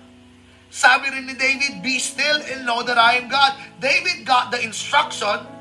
Sabi 0.67 1.08
rin 1.08 1.24
ni 1.24 1.39
David, 1.39 1.79
be 1.79 2.03
still 2.03 2.44
and 2.51 2.67
know 2.67 2.84
that 2.84 3.00
I 3.00 3.24
am 3.24 3.32
God. 3.32 3.55
David 3.79 4.27
got 4.27 4.51
the 4.51 4.60
instruction 4.60 5.54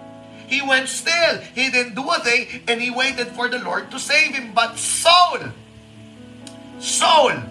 He 0.54 0.62
went 0.62 0.86
still. 0.86 1.42
He 1.50 1.66
didn't 1.66 1.98
do 1.98 2.06
a 2.06 2.22
thing, 2.22 2.62
and 2.70 2.78
he 2.78 2.86
waited 2.86 3.34
for 3.34 3.50
the 3.50 3.58
Lord 3.58 3.90
to 3.90 3.98
save 3.98 4.38
him. 4.38 4.54
But 4.54 4.78
Saul, 4.78 5.50
Saul, 6.78 7.42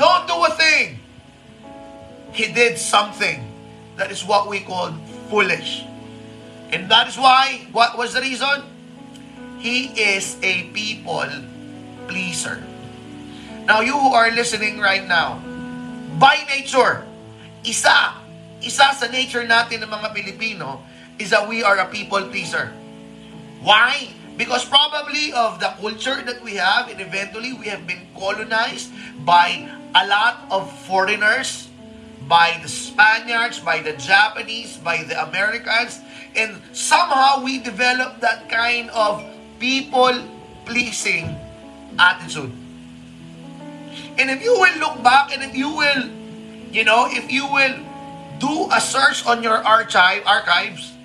don't 0.00 0.24
do 0.24 0.40
a 0.48 0.52
thing. 0.56 1.04
He 2.32 2.48
did 2.48 2.80
something. 2.80 3.44
That 4.00 4.08
is 4.08 4.24
what 4.24 4.48
we 4.48 4.64
call 4.64 4.96
foolish. 5.28 5.84
And 6.72 6.88
that 6.88 7.12
is 7.12 7.20
why, 7.20 7.68
what 7.76 8.00
was 8.00 8.16
the 8.16 8.24
reason? 8.24 8.64
He 9.60 9.92
is 9.92 10.40
a 10.40 10.72
people 10.72 11.28
pleaser. 12.08 12.64
Now, 13.68 13.84
you 13.84 13.92
who 13.92 14.16
are 14.16 14.32
listening 14.32 14.80
right 14.80 15.04
now, 15.04 15.44
by 16.16 16.40
nature, 16.48 17.04
isa, 17.68 18.16
isa 18.64 18.96
sa 18.96 19.06
nature 19.12 19.44
natin 19.44 19.84
ng 19.84 19.92
mga 19.92 20.08
Pilipino, 20.16 20.88
is 21.20 21.30
that 21.30 21.46
we 21.46 21.62
are 21.62 21.78
a 21.78 21.86
people 21.86 22.24
pleaser. 22.32 22.72
Why? 23.60 24.08
Because 24.40 24.64
probably 24.64 25.32
of 25.36 25.60
the 25.60 25.68
culture 25.76 26.22
that 26.24 26.40
we 26.42 26.56
have, 26.56 26.88
and 26.88 27.00
eventually 27.00 27.52
we 27.52 27.68
have 27.68 27.86
been 27.86 28.08
colonized 28.16 28.90
by 29.24 29.68
a 29.94 30.06
lot 30.08 30.48
of 30.50 30.72
foreigners, 30.88 31.68
by 32.26 32.58
the 32.62 32.68
Spaniards, 32.68 33.60
by 33.60 33.84
the 33.84 33.92
Japanese, 34.00 34.78
by 34.78 35.04
the 35.04 35.20
Americans, 35.28 36.00
and 36.34 36.56
somehow 36.72 37.44
we 37.44 37.58
develop 37.60 38.20
that 38.20 38.48
kind 38.48 38.88
of 38.90 39.20
people-pleasing 39.58 41.36
attitude. 41.98 42.52
And 44.16 44.30
if 44.30 44.42
you 44.42 44.54
will 44.56 44.78
look 44.78 45.02
back 45.02 45.34
and 45.34 45.42
if 45.42 45.54
you 45.54 45.68
will, 45.68 46.08
you 46.72 46.84
know, 46.84 47.08
if 47.10 47.30
you 47.30 47.44
will 47.44 47.76
do 48.38 48.70
a 48.72 48.80
search 48.80 49.26
on 49.26 49.42
your 49.42 49.58
archive 49.60 50.22
archives, 50.24 50.96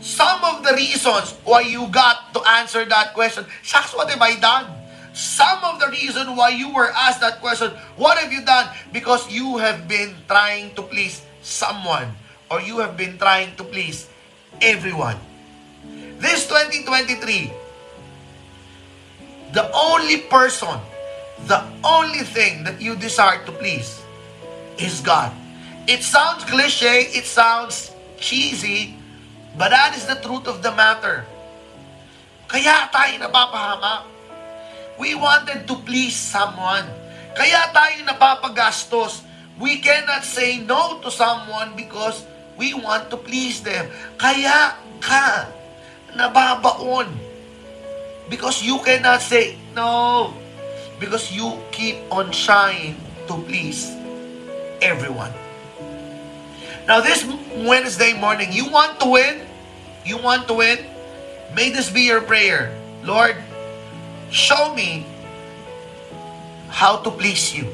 Some 0.00 0.44
of 0.44 0.62
the 0.62 0.74
reasons 0.74 1.34
why 1.44 1.62
you 1.62 1.88
got 1.88 2.32
to 2.34 2.40
answer 2.48 2.84
that 2.84 3.14
question, 3.14 3.44
shucks, 3.62 3.94
what 3.94 4.08
have 4.10 4.22
I 4.22 4.38
done? 4.38 4.70
Some 5.12 5.64
of 5.64 5.80
the 5.80 5.88
reason 5.88 6.36
why 6.36 6.50
you 6.50 6.72
were 6.72 6.90
asked 6.94 7.20
that 7.20 7.40
question, 7.40 7.70
what 7.96 8.18
have 8.18 8.32
you 8.32 8.44
done? 8.44 8.70
Because 8.92 9.30
you 9.30 9.58
have 9.58 9.88
been 9.88 10.14
trying 10.28 10.74
to 10.76 10.82
please 10.82 11.22
someone 11.42 12.14
or 12.50 12.60
you 12.60 12.78
have 12.78 12.96
been 12.96 13.18
trying 13.18 13.56
to 13.56 13.64
please 13.64 14.08
everyone. 14.62 15.16
This 16.18 16.46
2023, 16.46 17.52
the 19.52 19.70
only 19.74 20.18
person, 20.30 20.78
the 21.46 21.62
only 21.82 22.22
thing 22.22 22.64
that 22.64 22.80
you 22.80 22.94
desire 22.94 23.44
to 23.46 23.52
please 23.52 24.02
is 24.78 25.00
God. 25.00 25.32
It 25.86 26.02
sounds 26.02 26.44
cliche, 26.44 27.10
it 27.14 27.24
sounds 27.24 27.94
cheesy, 28.18 28.97
But 29.58 29.74
that 29.74 29.98
is 29.98 30.06
the 30.06 30.14
truth 30.22 30.46
of 30.46 30.62
the 30.62 30.70
matter. 30.70 31.26
Kaya 32.46 32.86
tayo 32.94 33.18
napapahamak. 33.18 34.06
We 35.02 35.18
wanted 35.18 35.66
to 35.66 35.74
please 35.82 36.14
someone. 36.14 36.86
Kaya 37.34 37.74
tayo 37.74 38.06
napapagastos. 38.06 39.26
We 39.58 39.82
cannot 39.82 40.22
say 40.22 40.62
no 40.62 41.02
to 41.02 41.10
someone 41.10 41.74
because 41.74 42.22
we 42.54 42.70
want 42.70 43.10
to 43.10 43.18
please 43.18 43.58
them. 43.58 43.90
Kaya 44.14 44.78
ka 45.02 45.50
nababaon. 46.14 47.10
Because 48.30 48.62
you 48.62 48.78
cannot 48.86 49.18
say 49.18 49.58
no. 49.74 50.30
Because 51.02 51.34
you 51.34 51.58
keep 51.74 51.98
on 52.14 52.30
trying 52.30 52.94
to 53.26 53.34
please 53.42 53.90
everyone. 54.78 55.34
Now 56.86 57.02
this 57.02 57.26
Wednesday 57.66 58.14
morning, 58.14 58.54
you 58.54 58.70
want 58.70 59.02
to 59.02 59.10
win? 59.10 59.47
You 60.04 60.18
want 60.18 60.48
to 60.48 60.54
win? 60.54 60.78
May 61.54 61.70
this 61.70 61.90
be 61.90 62.02
your 62.02 62.20
prayer. 62.20 62.76
Lord, 63.02 63.36
show 64.30 64.74
me 64.74 65.06
how 66.68 66.98
to 67.02 67.10
please 67.10 67.54
you. 67.54 67.66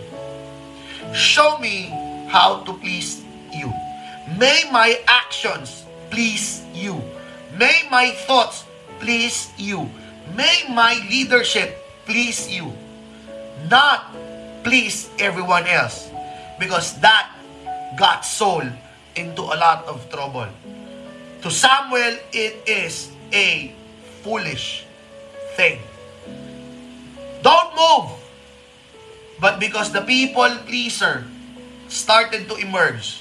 Show 1.13 1.59
me 1.59 1.91
how 2.29 2.63
to 2.65 2.73
please 2.75 3.23
you. 3.53 3.73
May 4.39 4.65
my 4.73 4.99
actions 5.07 5.85
please 6.11 6.65
you. 6.73 7.03
May 7.59 7.87
my 7.91 8.11
thoughts 8.27 8.65
please 8.99 9.53
you. 9.59 9.91
May 10.35 10.65
my 10.71 10.99
leadership 11.11 11.79
please 12.07 12.51
you. 12.51 12.73
Not 13.71 14.11
please 14.65 15.11
everyone 15.19 15.67
else. 15.67 16.11
Because 16.59 16.99
that 17.01 17.31
got 17.99 18.25
Saul 18.25 18.65
into 19.15 19.43
a 19.43 19.57
lot 19.59 19.87
of 19.87 20.09
trouble. 20.11 20.49
To 21.45 21.53
Samuel, 21.53 22.17
it 22.33 22.65
is 22.65 23.13
a 23.29 23.69
foolish 24.25 24.89
thing. 25.61 25.77
Don't 27.45 27.69
move. 27.77 28.17
But 29.37 29.61
because 29.61 29.93
the 29.93 30.01
people 30.01 30.49
pleaser 30.65 31.29
started 31.93 32.49
to 32.49 32.57
emerge, 32.57 33.21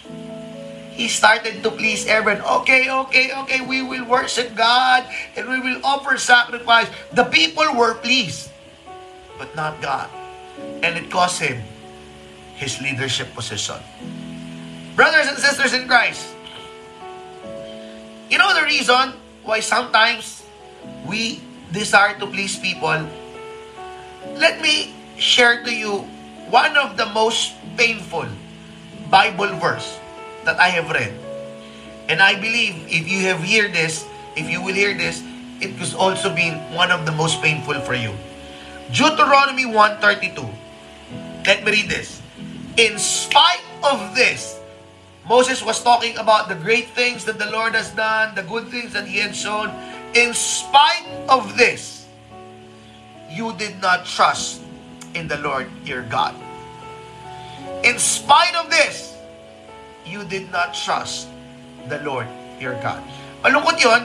he 0.96 1.12
started 1.12 1.68
to 1.68 1.70
please 1.76 2.08
everyone. 2.08 2.40
Okay, 2.64 2.88
okay, 2.88 3.36
okay, 3.44 3.60
we 3.60 3.84
will 3.84 4.08
worship 4.08 4.56
God 4.56 5.04
and 5.36 5.44
we 5.52 5.60
will 5.60 5.84
offer 5.84 6.16
sacrifice. 6.16 6.88
The 7.12 7.28
people 7.28 7.76
were 7.76 8.00
pleased, 8.00 8.48
but 9.36 9.52
not 9.52 9.84
God. 9.84 10.08
And 10.80 10.96
it 10.96 11.12
cost 11.12 11.44
him 11.44 11.60
his 12.56 12.80
leadership 12.80 13.36
position. 13.36 13.84
Brothers 14.96 15.28
and 15.28 15.36
sisters 15.36 15.76
in 15.76 15.92
Christ, 15.92 16.33
You 18.34 18.42
know 18.42 18.50
the 18.50 18.66
reason 18.66 19.14
why 19.46 19.62
sometimes 19.62 20.42
we 21.06 21.38
desire 21.70 22.18
to 22.18 22.26
please 22.26 22.58
people? 22.58 22.98
Let 24.34 24.58
me 24.58 24.98
share 25.22 25.62
to 25.62 25.70
you 25.70 26.10
one 26.50 26.74
of 26.74 26.98
the 26.98 27.06
most 27.14 27.54
painful 27.78 28.26
Bible 29.14 29.54
verse 29.62 30.02
that 30.50 30.58
I 30.58 30.74
have 30.74 30.90
read. 30.90 31.14
And 32.10 32.26
I 32.26 32.34
believe 32.34 32.74
if 32.90 33.06
you 33.06 33.22
have 33.30 33.46
heard 33.46 33.70
this, 33.70 34.02
if 34.34 34.50
you 34.50 34.66
will 34.66 34.74
hear 34.74 34.98
this, 34.98 35.22
it 35.62 35.78
has 35.78 35.94
also 35.94 36.34
been 36.34 36.58
one 36.74 36.90
of 36.90 37.06
the 37.06 37.14
most 37.14 37.38
painful 37.38 37.86
for 37.86 37.94
you. 37.94 38.18
Deuteronomy 38.90 39.70
1.32. 39.70 40.42
Let 41.46 41.62
me 41.62 41.70
read 41.70 41.86
this. 41.86 42.18
In 42.82 42.98
spite 42.98 43.62
of 43.86 44.18
this, 44.18 44.53
Moses 45.24 45.64
was 45.64 45.80
talking 45.80 46.20
about 46.20 46.52
the 46.52 46.56
great 46.60 46.92
things 46.92 47.24
that 47.26 47.40
the 47.40 47.48
Lord 47.48 47.72
has 47.80 47.96
done, 47.96 48.36
the 48.36 48.44
good 48.44 48.68
things 48.68 48.92
that 48.92 49.08
he 49.08 49.24
had 49.24 49.32
shown. 49.32 49.72
In 50.12 50.36
spite 50.36 51.08
of 51.32 51.56
this, 51.56 52.06
you 53.32 53.56
did 53.56 53.80
not 53.80 54.04
trust 54.04 54.60
in 55.16 55.32
the 55.32 55.40
Lord 55.40 55.72
your 55.88 56.04
God. 56.04 56.36
In 57.88 57.96
spite 58.00 58.56
of 58.60 58.68
this, 58.68 59.16
you 60.04 60.28
did 60.28 60.52
not 60.52 60.76
trust 60.76 61.32
the 61.88 62.04
Lord 62.04 62.28
your 62.60 62.76
God. 62.84 63.00
Malungkot 63.44 63.80
yun. 63.80 64.04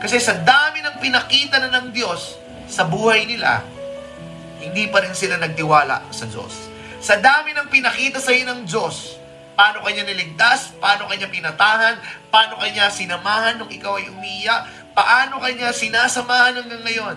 Kasi 0.00 0.20
sa 0.20 0.36
dami 0.40 0.80
ng 0.84 0.96
pinakita 1.00 1.60
na 1.60 1.68
ng 1.80 1.92
Diyos 1.92 2.36
sa 2.68 2.84
buhay 2.84 3.28
nila, 3.28 3.64
hindi 4.60 4.88
pa 4.88 5.04
rin 5.04 5.16
sila 5.16 5.40
nagtiwala 5.40 6.08
sa 6.12 6.28
Diyos. 6.28 6.68
Sa 7.00 7.16
dami 7.16 7.56
ng 7.56 7.68
pinakita 7.72 8.20
sa 8.20 8.32
iyo 8.32 8.44
ng 8.48 8.68
Diyos, 8.68 9.19
paano 9.60 9.84
kanya 9.84 10.08
niligtas, 10.08 10.72
paano 10.80 11.04
kanya 11.04 11.28
pinatahan, 11.28 12.00
paano 12.32 12.56
kanya 12.56 12.88
sinamahan 12.88 13.60
nung 13.60 13.68
ikaw 13.68 14.00
ay 14.00 14.08
umiyak, 14.08 14.64
paano 14.96 15.36
kanya 15.36 15.68
sinasamahan 15.68 16.64
hanggang 16.64 16.80
ngayon. 16.80 17.16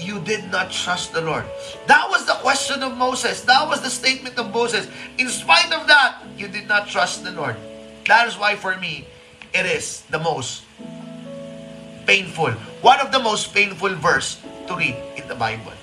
You 0.00 0.16
did 0.24 0.48
not 0.48 0.72
trust 0.72 1.12
the 1.12 1.20
Lord. 1.20 1.44
That 1.84 2.08
was 2.08 2.24
the 2.24 2.40
question 2.40 2.80
of 2.80 2.96
Moses. 2.96 3.44
That 3.44 3.68
was 3.68 3.84
the 3.84 3.92
statement 3.92 4.40
of 4.40 4.48
Moses. 4.48 4.88
In 5.20 5.28
spite 5.28 5.76
of 5.76 5.84
that, 5.92 6.24
you 6.40 6.48
did 6.48 6.64
not 6.64 6.88
trust 6.88 7.20
the 7.20 7.36
Lord. 7.36 7.60
That 8.08 8.24
is 8.24 8.40
why 8.40 8.56
for 8.56 8.80
me, 8.80 9.04
it 9.52 9.68
is 9.68 10.08
the 10.08 10.16
most 10.16 10.64
painful. 12.08 12.56
One 12.80 12.96
of 12.96 13.12
the 13.12 13.20
most 13.20 13.52
painful 13.52 13.92
verse 14.00 14.40
to 14.40 14.72
read 14.72 14.96
in 15.20 15.28
the 15.28 15.36
Bible. 15.36 15.76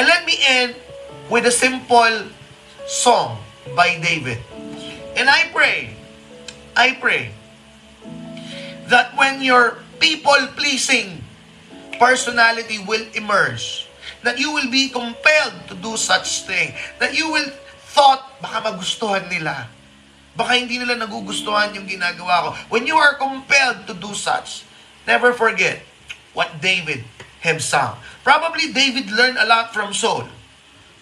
And 0.00 0.08
let 0.08 0.24
me 0.24 0.40
end 0.40 0.80
with 1.28 1.44
a 1.44 1.52
simple 1.52 2.24
song 2.86 3.40
by 3.72 3.96
David. 4.00 4.38
And 5.16 5.28
I 5.28 5.48
pray, 5.52 5.96
I 6.76 6.98
pray 7.00 7.32
that 8.88 9.16
when 9.16 9.40
your 9.40 9.80
people-pleasing 10.00 11.22
personality 11.96 12.82
will 12.84 13.06
emerge, 13.14 13.88
that 14.22 14.38
you 14.38 14.52
will 14.52 14.68
be 14.70 14.88
compelled 14.88 15.54
to 15.68 15.74
do 15.78 15.96
such 15.96 16.44
thing, 16.44 16.74
that 16.98 17.16
you 17.16 17.30
will 17.30 17.48
thought, 17.94 18.42
baka 18.42 18.74
magustuhan 18.74 19.30
nila. 19.30 19.70
Baka 20.34 20.58
hindi 20.58 20.82
nila 20.82 20.98
nagugustuhan 20.98 21.70
yung 21.78 21.86
ginagawa 21.86 22.42
ko. 22.42 22.48
When 22.74 22.90
you 22.90 22.98
are 22.98 23.14
compelled 23.14 23.86
to 23.86 23.94
do 23.94 24.10
such, 24.18 24.66
never 25.06 25.30
forget 25.30 25.78
what 26.34 26.58
David 26.58 27.06
sung. 27.60 28.00
Probably 28.24 28.72
David 28.72 29.12
learned 29.12 29.36
a 29.38 29.46
lot 29.46 29.70
from 29.70 29.92
Saul. 29.94 30.26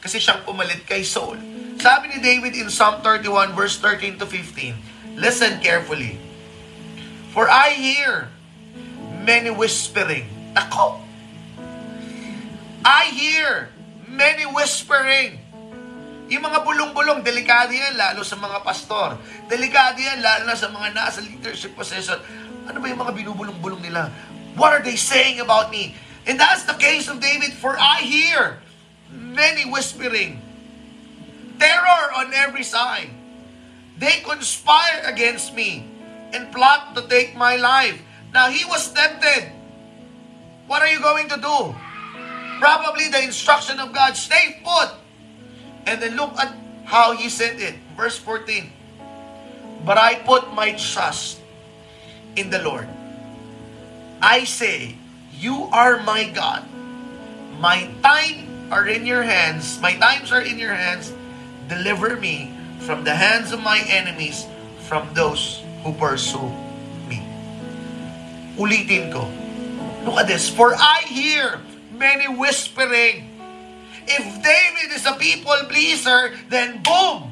Kasi 0.02 0.18
siyang 0.18 0.42
pumalit 0.42 0.84
kay 0.84 1.06
Saul. 1.06 1.38
Sabi 1.78 2.12
ni 2.12 2.18
David 2.20 2.58
in 2.58 2.68
Psalm 2.68 3.00
31 3.00 3.54
verse 3.54 3.78
13 3.78 4.18
to 4.18 4.26
15, 4.26 5.16
Listen 5.16 5.61
carefully. 5.61 6.16
For 7.32 7.48
I 7.48 7.76
hear 7.76 8.28
many 9.24 9.52
whispering. 9.52 10.28
Ako! 10.56 11.00
I 12.82 13.08
hear 13.14 13.70
many 14.08 14.44
whispering 14.44 15.42
yung 16.32 16.48
mga 16.48 16.64
bulong-bulong, 16.64 17.20
delikado 17.20 17.76
yan 17.76 17.92
lalo 17.92 18.24
sa 18.24 18.40
mga 18.40 18.64
pastor. 18.64 19.20
Delikado 19.52 20.00
yan 20.00 20.24
lalo 20.24 20.48
na 20.48 20.56
sa 20.56 20.72
mga 20.72 20.96
nasa 20.96 21.20
leadership 21.20 21.76
position. 21.76 22.16
Ano 22.64 22.80
ba 22.80 22.88
yung 22.88 22.96
mga 23.04 23.12
binubulong-bulong 23.12 23.85
nila? 23.85 24.08
What 24.56 24.72
are 24.72 24.80
they 24.80 24.96
saying 24.96 25.44
about 25.44 25.68
me? 25.68 25.92
And 26.24 26.40
that's 26.40 26.64
the 26.64 26.72
case 26.80 27.12
of 27.12 27.20
David, 27.20 27.52
for 27.52 27.76
I 27.76 28.00
hear 28.00 28.64
many 29.12 29.68
whispering, 29.68 30.40
terror 31.62 32.05
on 32.18 32.35
every 32.35 32.66
side. 32.66 33.11
They 33.98 34.18
conspire 34.27 35.07
against 35.07 35.55
me 35.55 35.87
and 36.35 36.51
plot 36.51 36.98
to 36.98 37.07
take 37.07 37.38
my 37.38 37.55
life. 37.55 38.03
Now, 38.35 38.51
he 38.51 38.66
was 38.66 38.90
tempted. 38.90 39.53
What 40.66 40.83
are 40.83 40.90
you 40.90 40.98
going 40.98 41.29
to 41.31 41.38
do? 41.38 41.70
Probably 42.59 43.07
the 43.14 43.22
instruction 43.22 43.79
of 43.79 43.94
God, 43.94 44.16
stay 44.18 44.59
put. 44.66 44.90
And 45.87 46.03
then 46.03 46.16
look 46.16 46.35
at 46.38 46.51
how 46.85 47.14
he 47.14 47.29
said 47.29 47.61
it. 47.61 47.79
Verse 47.94 48.18
14. 48.18 48.72
But 49.85 49.98
I 49.98 50.18
put 50.22 50.51
my 50.55 50.72
trust 50.75 51.38
in 52.35 52.51
the 52.51 52.62
Lord. 52.62 52.88
I 54.22 54.44
say, 54.44 54.94
You 55.35 55.68
are 55.70 56.03
my 56.03 56.31
God. 56.31 56.64
My 57.59 57.90
time 58.03 58.70
are 58.70 58.87
in 58.87 59.05
your 59.07 59.22
hands. 59.22 59.79
My 59.83 59.94
times 59.98 60.31
are 60.33 60.40
in 60.40 60.59
your 60.59 60.75
hands. 60.75 61.12
Deliver 61.68 62.16
me 62.16 62.55
from 62.81 63.05
the 63.05 63.14
hands 63.14 63.53
of 63.53 63.62
my 63.62 63.83
enemies, 63.88 64.46
from 64.88 65.09
those 65.14 65.62
who 65.85 65.92
pursue 65.94 66.51
me. 67.09 67.22
Ulitin 68.59 69.12
ko. 69.12 69.31
Look 70.05 70.18
at 70.18 70.27
this. 70.27 70.48
For 70.51 70.75
I 70.75 71.03
hear 71.07 71.61
many 71.94 72.27
whispering 72.27 73.33
If 74.07 74.42
David 74.42 74.94
is 74.94 75.07
a 75.07 75.14
people 75.14 75.55
pleaser, 75.68 76.35
then 76.48 76.83
boom, 76.83 77.31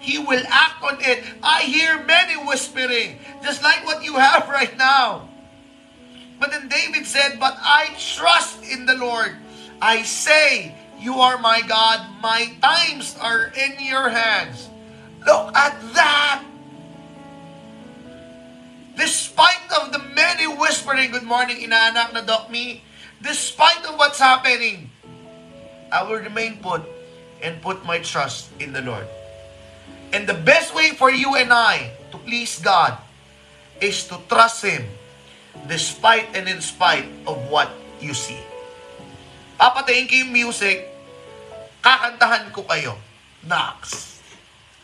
he 0.00 0.18
will 0.18 0.42
act 0.48 0.82
on 0.82 0.98
it. 1.00 1.24
I 1.42 1.62
hear 1.62 2.02
many 2.04 2.34
whispering, 2.46 3.18
just 3.42 3.62
like 3.62 3.84
what 3.86 4.04
you 4.04 4.16
have 4.16 4.48
right 4.52 4.76
now. 4.76 5.28
But 6.38 6.50
then 6.50 6.68
David 6.68 7.06
said, 7.06 7.40
But 7.40 7.56
I 7.60 7.96
trust 7.98 8.62
in 8.62 8.84
the 8.84 8.94
Lord. 8.94 9.32
I 9.80 10.02
say, 10.02 10.74
You 10.98 11.20
are 11.20 11.38
my 11.38 11.60
God. 11.62 12.08
My 12.20 12.50
times 12.62 13.16
are 13.20 13.52
in 13.52 13.76
your 13.84 14.08
hands. 14.08 14.68
Look 15.26 15.54
at 15.56 15.76
that. 15.94 16.42
Despite 18.96 19.68
of 19.76 19.92
the 19.92 20.00
many 20.16 20.48
whispering, 20.48 21.12
Good 21.12 21.28
morning, 21.28 21.60
inaanak 21.60 22.16
na 22.16 22.24
Doc 22.24 22.48
Me. 22.48 22.80
Despite 23.20 23.84
of 23.84 24.00
what's 24.00 24.16
happening, 24.16 24.88
I 25.92 26.00
will 26.02 26.16
remain 26.16 26.64
put 26.64 26.80
and 27.44 27.60
put 27.60 27.84
my 27.84 28.00
trust 28.00 28.48
in 28.56 28.72
the 28.72 28.80
Lord. 28.80 29.04
And 30.16 30.24
the 30.24 30.36
best 30.36 30.72
way 30.72 30.96
for 30.96 31.12
you 31.12 31.36
and 31.36 31.52
I 31.52 31.92
to 32.08 32.16
please 32.16 32.56
God 32.56 32.96
is 33.84 34.08
to 34.08 34.16
trust 34.32 34.64
Him 34.64 34.88
despite 35.68 36.32
and 36.32 36.48
in 36.48 36.64
spite 36.64 37.08
of 37.28 37.36
what 37.52 37.68
you 38.00 38.16
see. 38.16 38.40
Papatayin 39.56 40.04
ko 40.04 40.14
yung 40.20 40.32
music, 40.32 40.84
kakantahan 41.80 42.52
ko 42.52 42.64
kayo. 42.68 43.00
Knox. 43.40 44.16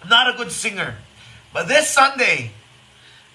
Not 0.08 0.32
a 0.32 0.36
good 0.36 0.50
singer. 0.50 0.96
But 1.52 1.68
this 1.68 1.92
Sunday, 1.92 2.50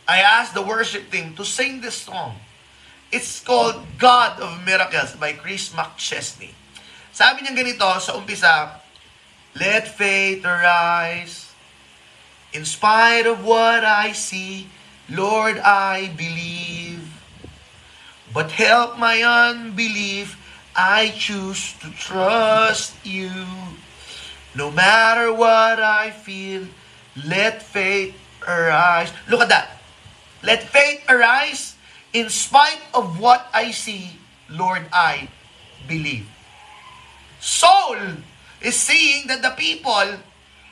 I 0.10 0.26
asked 0.26 0.58
the 0.58 0.66
worship 0.66 1.14
team 1.14 1.38
to 1.38 1.46
sing 1.46 1.82
this 1.82 2.02
song. 2.02 2.42
It's 3.14 3.40
called 3.40 3.86
God 4.02 4.42
of 4.42 4.66
Miracles 4.66 5.16
by 5.16 5.38
Chris 5.38 5.72
McChesney. 5.72 6.52
Sabi 7.14 7.46
niya 7.46 7.56
ganito 7.56 7.88
sa 8.04 8.18
umpisa, 8.18 8.84
Let 9.56 9.88
faith 9.88 10.44
arise. 10.44 11.50
In 12.52 12.66
spite 12.66 13.26
of 13.26 13.44
what 13.44 13.84
I 13.84 14.12
see, 14.12 14.68
Lord, 15.10 15.58
I 15.60 16.12
believe. 16.16 17.04
But 18.34 18.52
help 18.54 19.00
my 19.00 19.24
unbelief, 19.24 20.36
I 20.78 21.10
choose 21.18 21.74
to 21.82 21.90
trust 21.90 22.94
you. 23.04 23.34
No 24.54 24.70
matter 24.70 25.34
what 25.34 25.82
I 25.82 26.12
feel, 26.12 26.68
let 27.26 27.64
faith 27.64 28.14
arise. 28.48 29.12
Look 29.28 29.42
at 29.42 29.50
that. 29.50 29.82
Let 30.44 30.62
faith 30.62 31.02
arise. 31.10 31.74
In 32.14 32.30
spite 32.30 32.80
of 32.94 33.20
what 33.20 33.50
I 33.54 33.72
see, 33.72 34.22
Lord, 34.50 34.86
I 34.94 35.30
believe. 35.88 36.30
Saul 37.40 37.98
is 38.62 38.78
seeing 38.78 39.28
that 39.28 39.42
the 39.42 39.58
people 39.58 40.22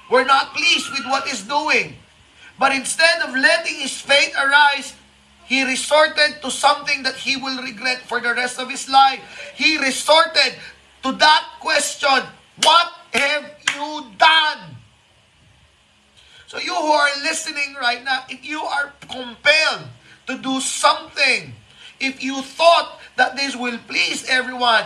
were 0.09 0.23
not 0.23 0.53
pleased 0.53 0.91
with 0.91 1.05
what 1.05 1.27
he's 1.27 1.41
doing. 1.41 1.97
But 2.57 2.73
instead 2.73 3.21
of 3.21 3.35
letting 3.35 3.81
his 3.81 3.99
faith 3.99 4.33
arise, 4.37 4.93
he 5.45 5.63
resorted 5.63 6.41
to 6.41 6.51
something 6.51 7.03
that 7.03 7.15
he 7.15 7.37
will 7.37 7.61
regret 7.61 7.99
for 7.99 8.19
the 8.19 8.33
rest 8.33 8.59
of 8.59 8.69
his 8.69 8.89
life. 8.89 9.19
He 9.55 9.77
resorted 9.77 10.55
to 11.03 11.11
that 11.13 11.45
question, 11.59 12.23
What 12.63 12.91
have 13.13 13.45
you 13.75 14.05
done? 14.17 14.75
So 16.47 16.59
you 16.59 16.73
who 16.73 16.91
are 16.91 17.09
listening 17.23 17.75
right 17.79 18.03
now, 18.03 18.23
if 18.29 18.45
you 18.45 18.61
are 18.61 18.93
compelled 19.01 19.87
to 20.27 20.37
do 20.37 20.59
something, 20.59 21.53
if 21.99 22.23
you 22.23 22.41
thought 22.41 22.99
that 23.15 23.35
this 23.35 23.55
will 23.55 23.77
please 23.87 24.27
everyone, 24.29 24.85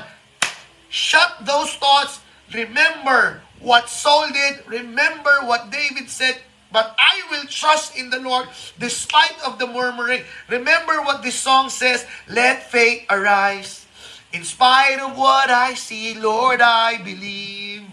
Shut 0.89 1.45
those 1.45 1.71
thoughts. 1.75 2.19
Remember 2.53 3.41
what 3.59 3.89
Saul 3.89 4.27
did. 4.33 4.67
Remember 4.67 5.31
what 5.43 5.71
David 5.71 6.09
said. 6.09 6.41
But 6.71 6.95
I 6.99 7.25
will 7.31 7.45
trust 7.49 7.97
in 7.97 8.09
the 8.09 8.19
Lord 8.19 8.47
despite 8.77 9.35
of 9.45 9.57
the 9.57 9.65
murmuring. 9.65 10.23
Remember 10.49 11.01
what 11.01 11.23
this 11.23 11.35
song 11.35 11.69
says. 11.69 12.05
Let 12.29 12.69
faith 12.69 13.05
arise. 13.09 13.85
In 14.31 14.43
spite 14.43 15.01
of 15.01 15.17
what 15.17 15.49
I 15.49 15.73
see, 15.73 16.13
Lord, 16.13 16.61
I 16.61 17.01
believe. 17.01 17.89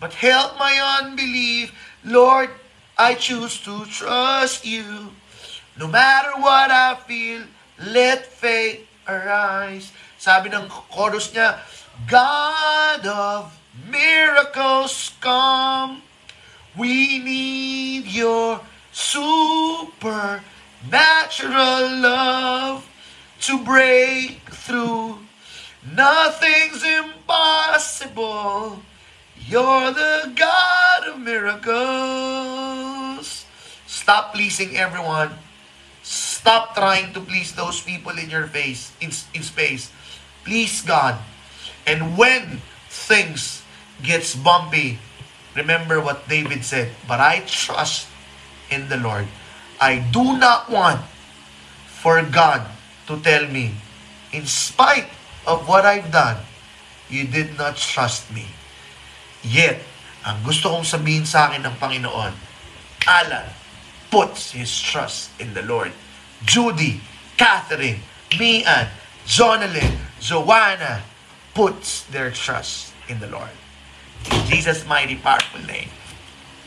But 0.00 0.14
help 0.14 0.58
my 0.58 0.72
unbelief. 1.04 1.74
Lord, 2.04 2.48
I 2.96 3.14
choose 3.14 3.60
to 3.68 3.84
trust 3.84 4.64
you. 4.64 5.12
No 5.76 5.86
matter 5.86 6.32
what 6.40 6.70
I 6.72 6.96
feel, 7.04 7.44
let 7.78 8.24
faith 8.24 8.88
arise. 9.06 9.92
Sabi 10.18 10.48
ng 10.48 10.66
chorus 10.90 11.30
niya, 11.30 11.60
God 12.08 13.04
of 13.04 13.52
miracles, 13.86 15.12
come. 15.20 16.07
We 16.76 17.18
need 17.18 18.06
your 18.06 18.60
supernatural 18.92 20.42
love 22.00 22.88
to 23.40 23.64
break 23.64 24.40
through. 24.50 25.18
Nothing's 25.94 26.84
impossible. 26.84 28.82
You're 29.46 29.92
the 29.92 30.32
God 30.36 31.08
of 31.08 31.20
miracles. 31.20 31.68
Stop 33.86 34.34
pleasing 34.34 34.76
everyone. 34.76 35.30
Stop 36.02 36.74
trying 36.74 37.12
to 37.14 37.20
please 37.20 37.54
those 37.54 37.80
people 37.80 38.12
in 38.18 38.28
your 38.30 38.46
face, 38.46 38.92
in, 39.00 39.10
in 39.34 39.42
space. 39.42 39.90
Please 40.44 40.82
God. 40.82 41.16
And 41.86 42.18
when 42.18 42.60
things 42.88 43.62
gets 44.02 44.34
bumpy, 44.34 44.98
remember 45.54 46.00
what 46.00 46.28
David 46.28 46.64
said, 46.64 46.92
but 47.06 47.20
I 47.20 47.44
trust 47.46 48.08
in 48.70 48.88
the 48.88 48.96
Lord. 48.96 49.26
I 49.80 50.02
do 50.10 50.36
not 50.36 50.70
want 50.70 51.00
for 51.86 52.20
God 52.22 52.66
to 53.06 53.18
tell 53.20 53.46
me, 53.48 53.74
in 54.32 54.46
spite 54.46 55.08
of 55.46 55.66
what 55.68 55.86
I've 55.86 56.12
done, 56.12 56.42
you 57.08 57.24
did 57.24 57.56
not 57.56 57.76
trust 57.76 58.28
me. 58.32 58.46
Yet, 59.42 59.80
ang 60.26 60.44
gusto 60.44 60.68
kong 60.68 60.84
sabihin 60.84 61.24
sa 61.24 61.48
akin 61.48 61.64
ng 61.64 61.76
Panginoon, 61.80 62.34
Alan 63.08 63.48
puts 64.12 64.52
his 64.52 64.68
trust 64.68 65.32
in 65.40 65.54
the 65.54 65.64
Lord. 65.64 65.92
Judy, 66.44 67.00
Catherine, 67.40 68.04
Mian, 68.36 68.92
Jonalyn, 69.24 69.96
Joanna 70.20 71.04
puts 71.54 72.04
their 72.12 72.30
trust 72.30 72.92
in 73.08 73.20
the 73.20 73.30
Lord. 73.30 73.52
In 74.32 74.46
Jesus' 74.46 74.86
mighty 74.86 75.16
powerful 75.16 75.60
name. 75.66 75.88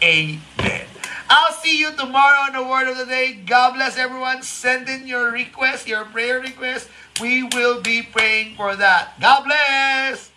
Amen. 0.04 0.86
I'll 1.30 1.54
see 1.54 1.78
you 1.80 1.92
tomorrow 1.96 2.40
on 2.42 2.54
the 2.54 2.64
Word 2.64 2.90
of 2.90 2.98
the 2.98 3.06
Day. 3.06 3.34
God 3.34 3.76
bless 3.76 3.98
everyone. 3.98 4.44
Send 4.44 4.90
in 4.90 5.08
your 5.08 5.32
request, 5.32 5.88
your 5.88 6.06
prayer 6.06 6.40
request. 6.42 6.90
We 7.22 7.44
will 7.44 7.82
be 7.82 8.02
praying 8.02 8.56
for 8.56 8.76
that. 8.76 9.20
God 9.22 9.46
bless. 9.46 10.31